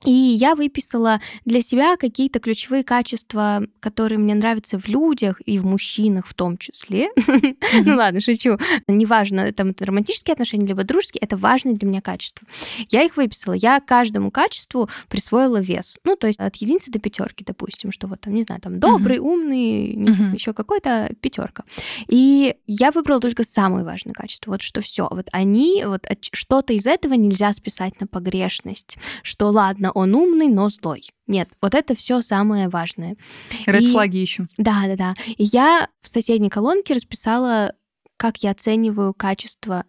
[0.06, 5.66] И я выписала для себя какие-то ключевые качества, которые мне нравятся в людях и в
[5.66, 7.10] мужчинах в том числе.
[7.86, 8.58] Ну ладно, шучу.
[8.88, 12.48] Неважно, там это романтические отношения, либо дружеские, это важные для меня качества.
[12.90, 13.54] Я их выписала.
[13.54, 15.98] Я каждому качеству присвоила вес.
[16.04, 19.18] Ну, то есть от единицы до пятерки, допустим, что вот там, не знаю, там добрый,
[19.20, 21.64] умный, еще какой-то пятерка.
[22.08, 24.52] И я выбрала только самые важные качества.
[24.52, 25.08] Вот что все.
[25.10, 28.98] Вот они, вот от- что-то из этого нельзя списать на погрешность.
[29.24, 31.10] Что ладно, он умный, но злой.
[31.28, 33.16] Нет, вот это все самое важное.
[33.66, 34.48] Ред флаги ищем.
[34.58, 35.16] Да, да, да.
[35.38, 37.74] И я в соседней колонке расписала,
[38.18, 39.86] как я оцениваю качество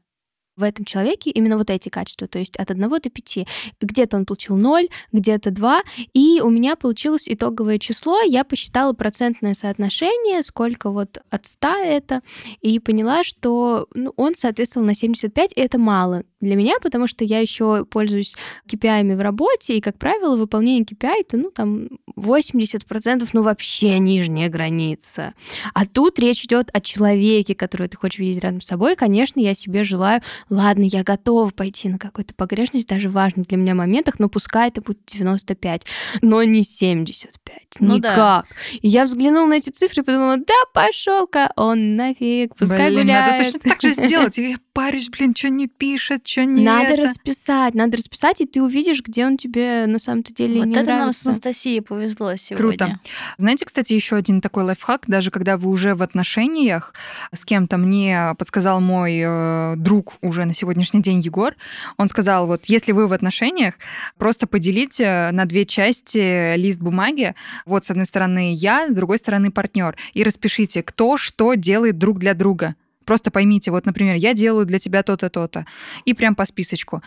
[0.56, 3.38] в этом человеке, именно вот эти качества, то есть от 1 до 5.
[3.80, 5.82] Где-то он получил 0, где-то 2,
[6.12, 12.20] и у меня получилось итоговое число, я посчитала процентное соотношение, сколько вот от 100 это,
[12.60, 17.24] и поняла, что ну, он соответствовал на 75, и это мало для меня, потому что
[17.24, 18.36] я еще пользуюсь
[18.68, 24.48] KPI в работе, и, как правило, выполнение KPI это, ну, там, 80%, ну, вообще нижняя
[24.48, 25.34] граница.
[25.74, 28.96] А тут речь идет о человеке, которого ты хочешь видеть рядом с собой.
[28.96, 33.74] Конечно, я себе желаю, ладно, я готова пойти на какую-то погрешность, даже важных для меня
[33.74, 35.86] моментах, но пускай это будет 95,
[36.22, 37.58] но не 75.
[37.80, 38.10] Ну да.
[38.10, 38.46] Никак.
[38.80, 43.30] И я взглянула на эти цифры и подумала, да пошел-ка он нафиг, пускай Блин, гуляет.
[43.30, 44.38] надо точно так же сделать.
[44.38, 47.02] Я парюсь, блин, что не пишет, что не Надо это.
[47.04, 50.80] расписать, надо расписать, и ты увидишь, где он тебе на самом-то деле Вот не это
[50.80, 51.30] нам с нравится.
[51.30, 52.76] Анастасией повезло сегодня.
[52.76, 53.00] Круто.
[53.36, 56.92] Знаете, кстати, еще один такой лайфхак, даже когда вы уже в отношениях
[57.32, 61.54] с кем-то, мне подсказал мой э, друг уже на сегодняшний день Егор,
[61.98, 63.74] он сказал, вот если вы в отношениях,
[64.18, 69.52] просто поделите на две части лист бумаги, вот с одной стороны я, с другой стороны
[69.52, 72.74] партнер, и распишите, кто что делает друг для друга.
[73.04, 75.66] Просто поймите, вот, например, я делаю для тебя то-то, то-то,
[76.04, 77.02] и прям по списочку.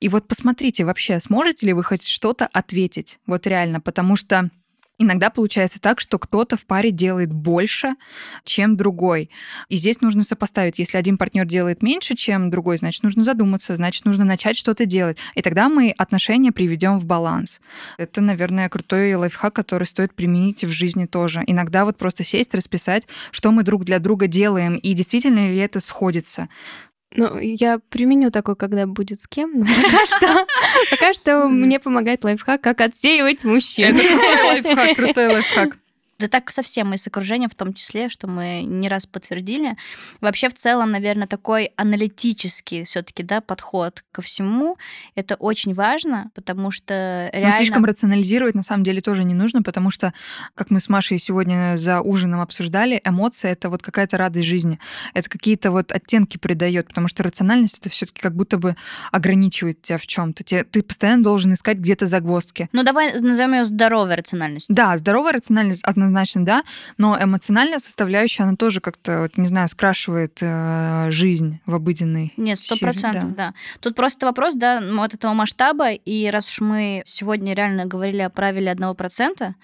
[0.00, 4.50] И вот посмотрите вообще, сможете ли вы хоть что-то ответить, вот реально, потому что
[4.98, 7.94] Иногда получается так, что кто-то в паре делает больше,
[8.44, 9.28] чем другой.
[9.68, 10.78] И здесь нужно сопоставить.
[10.78, 15.18] Если один партнер делает меньше, чем другой, значит, нужно задуматься, значит, нужно начать что-то делать.
[15.34, 17.60] И тогда мы отношения приведем в баланс.
[17.98, 21.42] Это, наверное, крутой лайфхак, который стоит применить в жизни тоже.
[21.44, 25.80] Иногда вот просто сесть, расписать, что мы друг для друга делаем, и действительно ли это
[25.80, 26.48] сходится.
[27.16, 30.46] Ну, я применю такой, когда будет с кем, но пока что,
[30.90, 33.96] пока что мне помогает лайфхак, как отсеивать мужчин.
[33.96, 35.78] Это крутой лайфхак, крутой лайфхак.
[36.24, 39.76] Да так совсем и с окружением в том числе, что мы не раз подтвердили.
[40.22, 44.78] Вообще в целом, наверное, такой аналитический все таки да, подход ко всему,
[45.16, 47.50] это очень важно, потому что реально...
[47.50, 50.14] Но слишком рационализировать на самом деле тоже не нужно, потому что,
[50.54, 54.78] как мы с Машей сегодня за ужином обсуждали, эмоция— это вот какая-то радость жизни.
[55.12, 58.76] Это какие-то вот оттенки придает, потому что рациональность— это все таки как будто бы
[59.12, 62.70] ограничивает тебя в чем то Ты постоянно должен искать где-то загвоздки.
[62.72, 64.74] Ну давай назовем ее здоровой рациональностью.
[64.74, 66.13] Да, здоровая рациональность однозначно,
[66.44, 66.64] да,
[66.98, 72.58] но эмоциональная составляющая, она тоже как-то, вот, не знаю, скрашивает э, жизнь в обыденной Нет,
[72.58, 73.48] сто процентов, да.
[73.48, 73.54] да.
[73.80, 78.30] Тут просто вопрос, да, вот этого масштаба, и раз уж мы сегодня реально говорили о
[78.30, 79.54] правиле одного процента,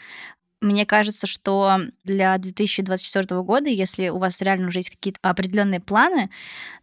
[0.61, 6.30] мне кажется, что для 2024 года, если у вас реально уже есть какие-то определенные планы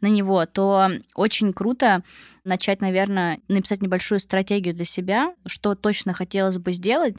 [0.02, 2.02] на него, то очень круто
[2.48, 7.16] начать, наверное, написать небольшую стратегию для себя, что точно хотелось бы сделать.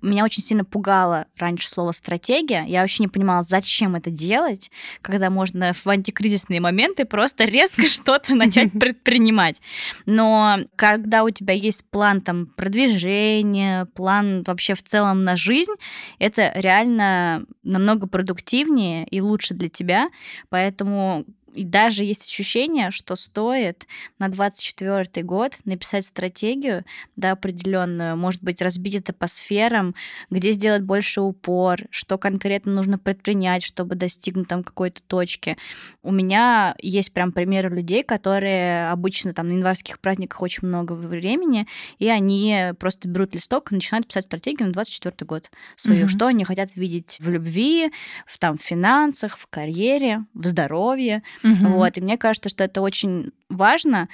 [0.00, 2.64] Меня очень сильно пугало раньше слово «стратегия».
[2.66, 4.70] Я вообще не понимала, зачем это делать,
[5.02, 9.60] когда можно в антикризисные моменты просто резко что-то начать предпринимать.
[10.06, 15.74] Но когда у тебя есть план там продвижения, план вообще в целом на жизнь,
[16.20, 20.10] это реально намного продуктивнее и лучше для тебя.
[20.48, 21.24] Поэтому
[21.54, 23.86] и даже есть ощущение, что стоит
[24.18, 26.84] на 24 год написать стратегию,
[27.16, 29.94] да, определенную, может быть, разбить это по сферам,
[30.30, 35.56] где сделать больше упор, что конкретно нужно предпринять, чтобы достигнуть там какой-то точки.
[36.02, 41.66] У меня есть прям примеры людей, которые обычно там на январских праздниках очень много времени,
[41.98, 46.08] и они просто берут листок и начинают писать стратегию на 24 год свою, mm-hmm.
[46.08, 47.90] что они хотят видеть в любви,
[48.26, 51.22] в там в финансах, в карьере, в здоровье.
[51.44, 51.68] Угу.
[51.72, 54.08] Вот, и мне кажется, что это очень важно.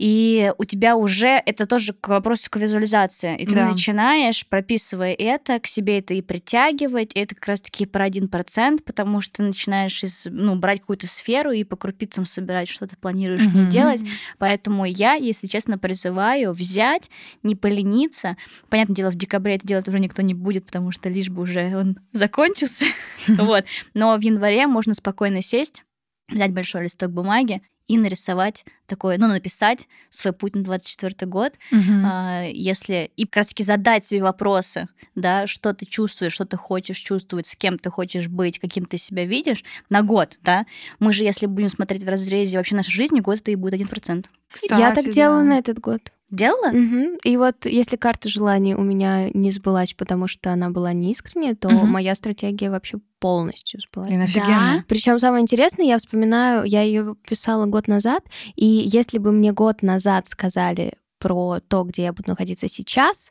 [0.00, 3.36] И у тебя уже это тоже к вопросу к визуализации.
[3.36, 3.68] И ты да.
[3.68, 7.14] начинаешь, прописывая это, к себе это и притягивать.
[7.14, 11.06] И это как раз-таки про один процент, потому что ты начинаешь из, ну, брать какую-то
[11.06, 13.64] сферу и по крупицам собирать, что ты планируешь mm-hmm.
[13.66, 14.00] не делать.
[14.38, 17.10] Поэтому я, если честно, призываю взять,
[17.42, 18.38] не полениться.
[18.70, 21.76] Понятное дело, в декабре это делать уже никто не будет, потому что лишь бы уже
[21.76, 22.86] он закончился.
[23.28, 23.66] Вот.
[23.92, 25.82] Но в январе можно спокойно сесть
[26.30, 31.92] взять большой листок бумаги и нарисовать такое, ну, написать свой путь на 24 год, угу.
[32.04, 36.56] а, если и как раз таки задать себе вопросы, да, что ты чувствуешь, что ты
[36.56, 40.66] хочешь чувствовать, с кем ты хочешь быть, каким ты себя видишь на год, да.
[41.00, 44.26] Мы же, если будем смотреть в разрезе вообще нашей жизни, год это и будет 1%.
[44.52, 45.10] Кстати, Я так да.
[45.10, 46.12] делала на этот год.
[46.30, 46.68] Делала?
[46.68, 47.18] Угу.
[47.24, 51.68] И вот если карта желаний у меня не сбылась, потому что она была неискренняя, то
[51.68, 51.86] угу.
[51.86, 54.10] моя стратегия вообще полностью сбылась.
[54.10, 54.84] Блин, Да.
[54.88, 58.24] Причем самое интересное, я вспоминаю, я ее писала год назад,
[58.54, 63.30] и если бы мне год назад сказали про то, где я буду находиться сейчас,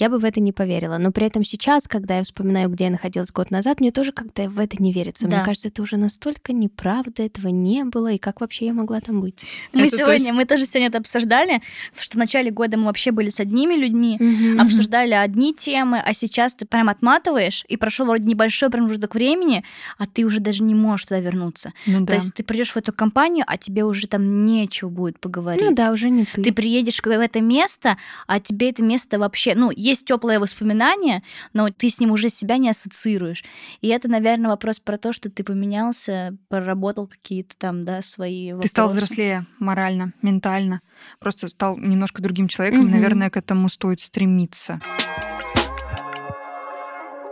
[0.00, 0.98] я бы в это не поверила.
[0.98, 4.48] Но при этом сейчас, когда я вспоминаю, где я находилась год назад, мне тоже как-то
[4.48, 5.28] в это не верится.
[5.28, 5.36] Да.
[5.36, 9.20] Мне кажется, это уже настолько неправда, этого не было, и как вообще я могла там
[9.20, 9.44] быть?
[9.72, 10.32] Мы это сегодня, точно...
[10.32, 11.60] мы тоже сегодня это обсуждали,
[11.98, 16.12] что в начале года мы вообще были с одними людьми, угу, обсуждали одни темы, а
[16.12, 19.64] сейчас ты прям отматываешь, и прошел вроде небольшой промежуток времени,
[19.98, 21.72] а ты уже даже не можешь туда вернуться.
[21.86, 22.06] Ну, да.
[22.06, 25.64] То есть ты придешь в эту компанию, а тебе уже там нечего будет поговорить.
[25.64, 26.42] Ну да, уже не ты.
[26.42, 31.22] Ты приедешь в это место, а тебе это место вообще, ну, есть теплое воспоминание,
[31.52, 33.44] но ты с ним уже себя не ассоциируешь.
[33.80, 38.68] И это, наверное, вопрос про то, что ты поменялся, проработал какие-то там, да, свои вопросы.
[38.68, 40.80] Ты стал взрослее морально, ментально.
[41.18, 42.90] Просто стал немножко другим человеком, mm-hmm.
[42.90, 44.80] наверное, к этому стоит стремиться.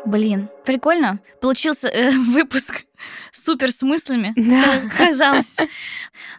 [0.09, 1.20] Блин, прикольно.
[1.40, 2.86] Получился э, выпуск
[3.30, 4.88] супер смыслами, да.
[4.98, 5.59] казалось.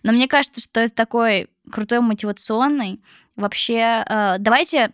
[0.01, 2.99] Но мне кажется, что это такой крутой мотивационный.
[3.36, 4.91] Вообще, э, давайте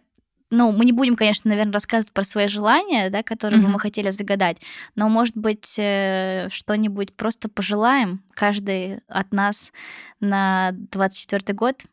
[0.56, 3.64] ну, мы не будем, конечно, наверное, рассказывать про свои желания, да, которые mm-hmm.
[3.64, 4.58] бы мы хотели загадать,
[4.95, 9.72] но, может быть, э, что-нибудь просто пожелаем каждый от нас
[10.20, 11.84] на 24 год,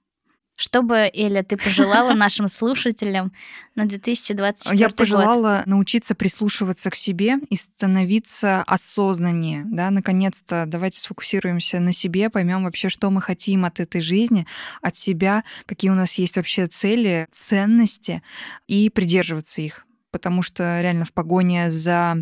[0.63, 3.33] что бы, Эля, ты пожелала нашим слушателям
[3.75, 5.67] на 2024 Я пожелала год?
[5.67, 9.65] научиться прислушиваться к себе и становиться осознаннее.
[9.67, 9.91] Да?
[9.91, 14.47] Наконец-то давайте сфокусируемся на себе, поймем вообще, что мы хотим от этой жизни,
[14.81, 18.23] от себя, какие у нас есть вообще цели, ценности,
[18.69, 19.85] и придерживаться их.
[20.13, 22.19] Потому что реально в погоне за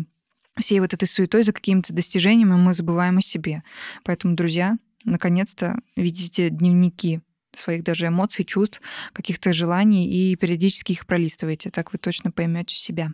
[0.59, 3.61] всей вот этой суетой, за какими-то достижениями мы забываем о себе.
[4.03, 7.21] Поэтому, друзья, наконец-то видите дневники
[7.55, 8.81] своих даже эмоций, чувств,
[9.13, 11.69] каких-то желаний и периодически их пролистывайте.
[11.69, 13.11] Так вы точно поймете себя.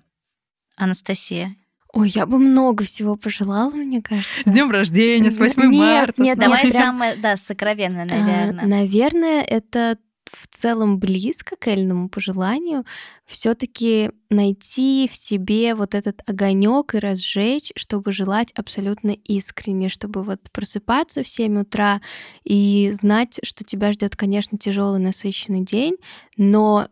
[0.75, 1.55] Анастасия,
[1.93, 4.41] Ой, я бы много всего пожелала, мне кажется.
[4.41, 6.21] С днем рождения, с 8 нет, марта.
[6.21, 6.73] Нет, давай прям...
[6.73, 8.63] самое, да, сокровенное, наверное.
[8.63, 9.97] А, наверное, это
[10.37, 12.85] в целом близко к Эльному пожеланию
[13.25, 20.41] все-таки найти в себе вот этот огонек и разжечь, чтобы желать абсолютно искренне, чтобы вот
[20.51, 22.01] просыпаться в 7 утра
[22.43, 25.95] и знать, что тебя ждет, конечно, тяжелый насыщенный день,
[26.37, 26.87] но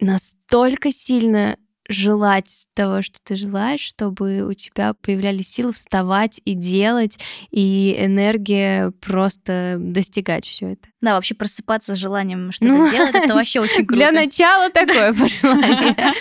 [0.00, 1.56] настолько сильно
[1.88, 7.18] желать того, что ты желаешь, чтобы у тебя появлялись силы вставать и делать,
[7.50, 10.88] и энергия просто достигать все это.
[11.00, 13.94] Да, вообще просыпаться с желанием что-то ну, делать, это вообще очень круто.
[13.94, 16.14] Для начала такое пожелание.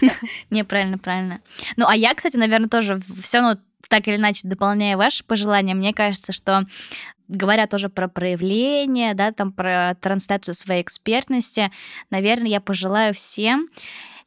[0.50, 1.40] Не, правильно, правильно.
[1.76, 5.94] Ну, а я, кстати, наверное, тоже все равно так или иначе дополняя ваши пожелания, мне
[5.94, 6.64] кажется, что
[7.28, 11.72] говоря тоже про проявление, да, там про трансляцию своей экспертности,
[12.10, 13.68] наверное, я пожелаю всем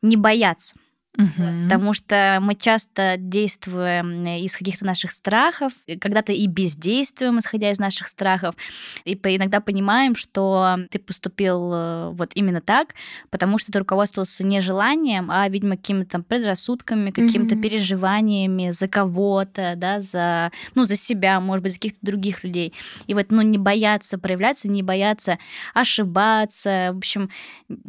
[0.01, 0.75] не бояться.
[1.20, 1.63] Угу.
[1.65, 8.07] Потому что мы часто действуем из каких-то наших страхов, когда-то и бездействуем, исходя из наших
[8.07, 8.55] страхов,
[9.03, 12.95] и иногда понимаем, что ты поступил э, вот именно так,
[13.32, 17.63] потому что ты руководствовался не желанием, а, видимо, какими-то предрассудками, какими-то угу.
[17.63, 22.74] переживаниями за кого-то, да, за, ну, за себя, может быть, за каких-то других людей.
[23.07, 25.38] И вот, ну, не бояться проявляться, не бояться
[25.74, 27.30] ошибаться, в общем,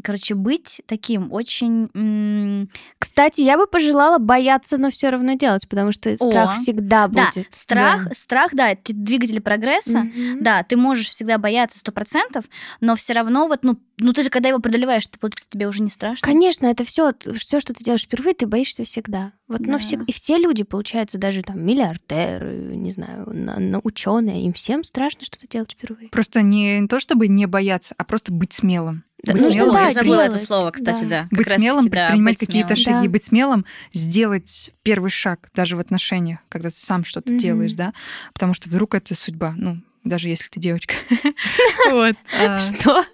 [0.02, 2.68] короче, быть таким очень
[2.98, 7.34] кстати, я бы пожелала бояться, но все равно делать, потому что страх О, всегда будет.
[7.34, 8.14] Да, страх, да.
[8.14, 10.00] страх, да, это двигатель прогресса.
[10.00, 12.44] mm Да, ты можешь всегда бояться сто процентов,
[12.80, 15.82] но все равно вот, ну, ну ты же когда его преодолеваешь, ты получается тебе уже
[15.82, 16.26] не страшно.
[16.26, 19.32] Конечно, это все, все, что ты делаешь впервые, ты боишься всегда.
[19.48, 19.72] Вот, да.
[19.72, 24.52] ну все и все люди, получается, даже там миллиардеры, не знаю, на, на ученые, им
[24.52, 26.08] всем страшно что-то делать впервые.
[26.10, 29.04] Просто не то, чтобы не бояться, а просто быть смелым.
[29.22, 29.72] Да, быть ну, смелым.
[29.72, 30.30] Да, я забыла делать.
[30.30, 31.28] это слово, кстати, да.
[31.30, 31.36] да.
[31.36, 33.12] Быть смелым, таки, предпринимать да, какие-то шаги, да.
[33.12, 37.38] быть смелым, сделать первый шаг даже в отношениях, когда ты сам что-то mm-hmm.
[37.38, 37.92] делаешь, да,
[38.32, 40.94] потому что вдруг это судьба, ну, даже если ты девочка.
[41.90, 42.16] Вот.
[42.38, 42.58] А.
[42.58, 43.04] Что?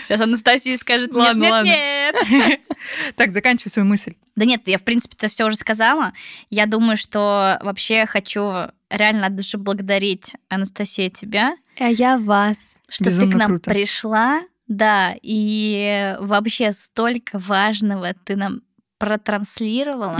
[0.00, 1.68] Сейчас Анастасия скажет, ладно, ладно.
[1.68, 2.60] Нет,
[3.16, 4.14] Так, заканчивай свою мысль.
[4.36, 6.12] Да нет, я, в принципе, это все уже сказала.
[6.50, 11.56] Я думаю, что вообще хочу реально от души благодарить, Анастасия, тебя.
[11.78, 12.80] А я вас.
[12.88, 14.42] Что ты к нам пришла.
[14.66, 18.62] Да, и вообще столько важного ты нам
[18.98, 20.18] протранслировала.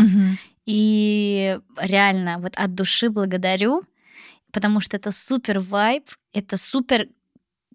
[0.67, 3.85] И реально вот от души благодарю
[4.55, 7.09] потому что это супер вайб, это супер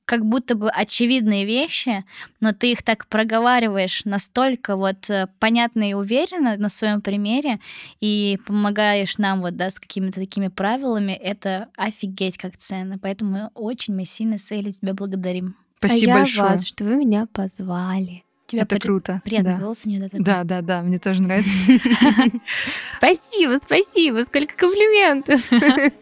[0.09, 2.03] как будто бы очевидные вещи,
[2.39, 7.59] но ты их так проговариваешь настолько вот э, понятно и уверенно на своем примере
[8.01, 12.97] и помогаешь нам вот да с какими-то такими правилами, это офигеть как ценно.
[12.97, 15.55] Поэтому очень мы сильно с Элли тебя благодарим.
[15.77, 16.49] Спасибо а я большое.
[16.49, 18.23] вас, что вы меня позвали.
[18.47, 18.81] Тебя это при...
[18.81, 19.21] круто.
[19.23, 19.59] Приятный да.
[19.59, 20.09] голос у нее.
[20.11, 21.51] Да, да, да, мне тоже нравится.
[22.97, 25.39] Спасибо, спасибо, сколько комплиментов.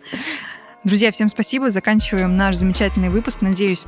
[0.88, 1.70] Друзья, всем спасибо.
[1.70, 3.42] Заканчиваем наш замечательный выпуск.
[3.42, 3.84] Надеюсь,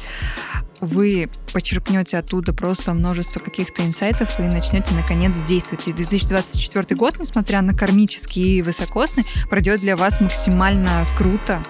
[0.82, 5.88] вы почерпнете оттуда просто множество каких-то инсайтов и начнете наконец действовать.
[5.88, 11.64] И 2024 год, несмотря на кармический и высокосный, пройдет для вас максимально круто.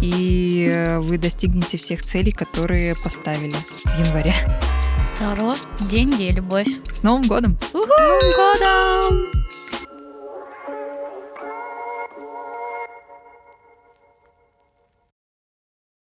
[0.00, 4.34] И вы достигнете всех целей, которые поставили в январе.
[5.16, 5.54] Таро,
[5.88, 6.66] деньги и любовь.
[6.90, 7.56] С Новым годом!
[7.60, 7.92] С Новым
[8.36, 9.44] годом!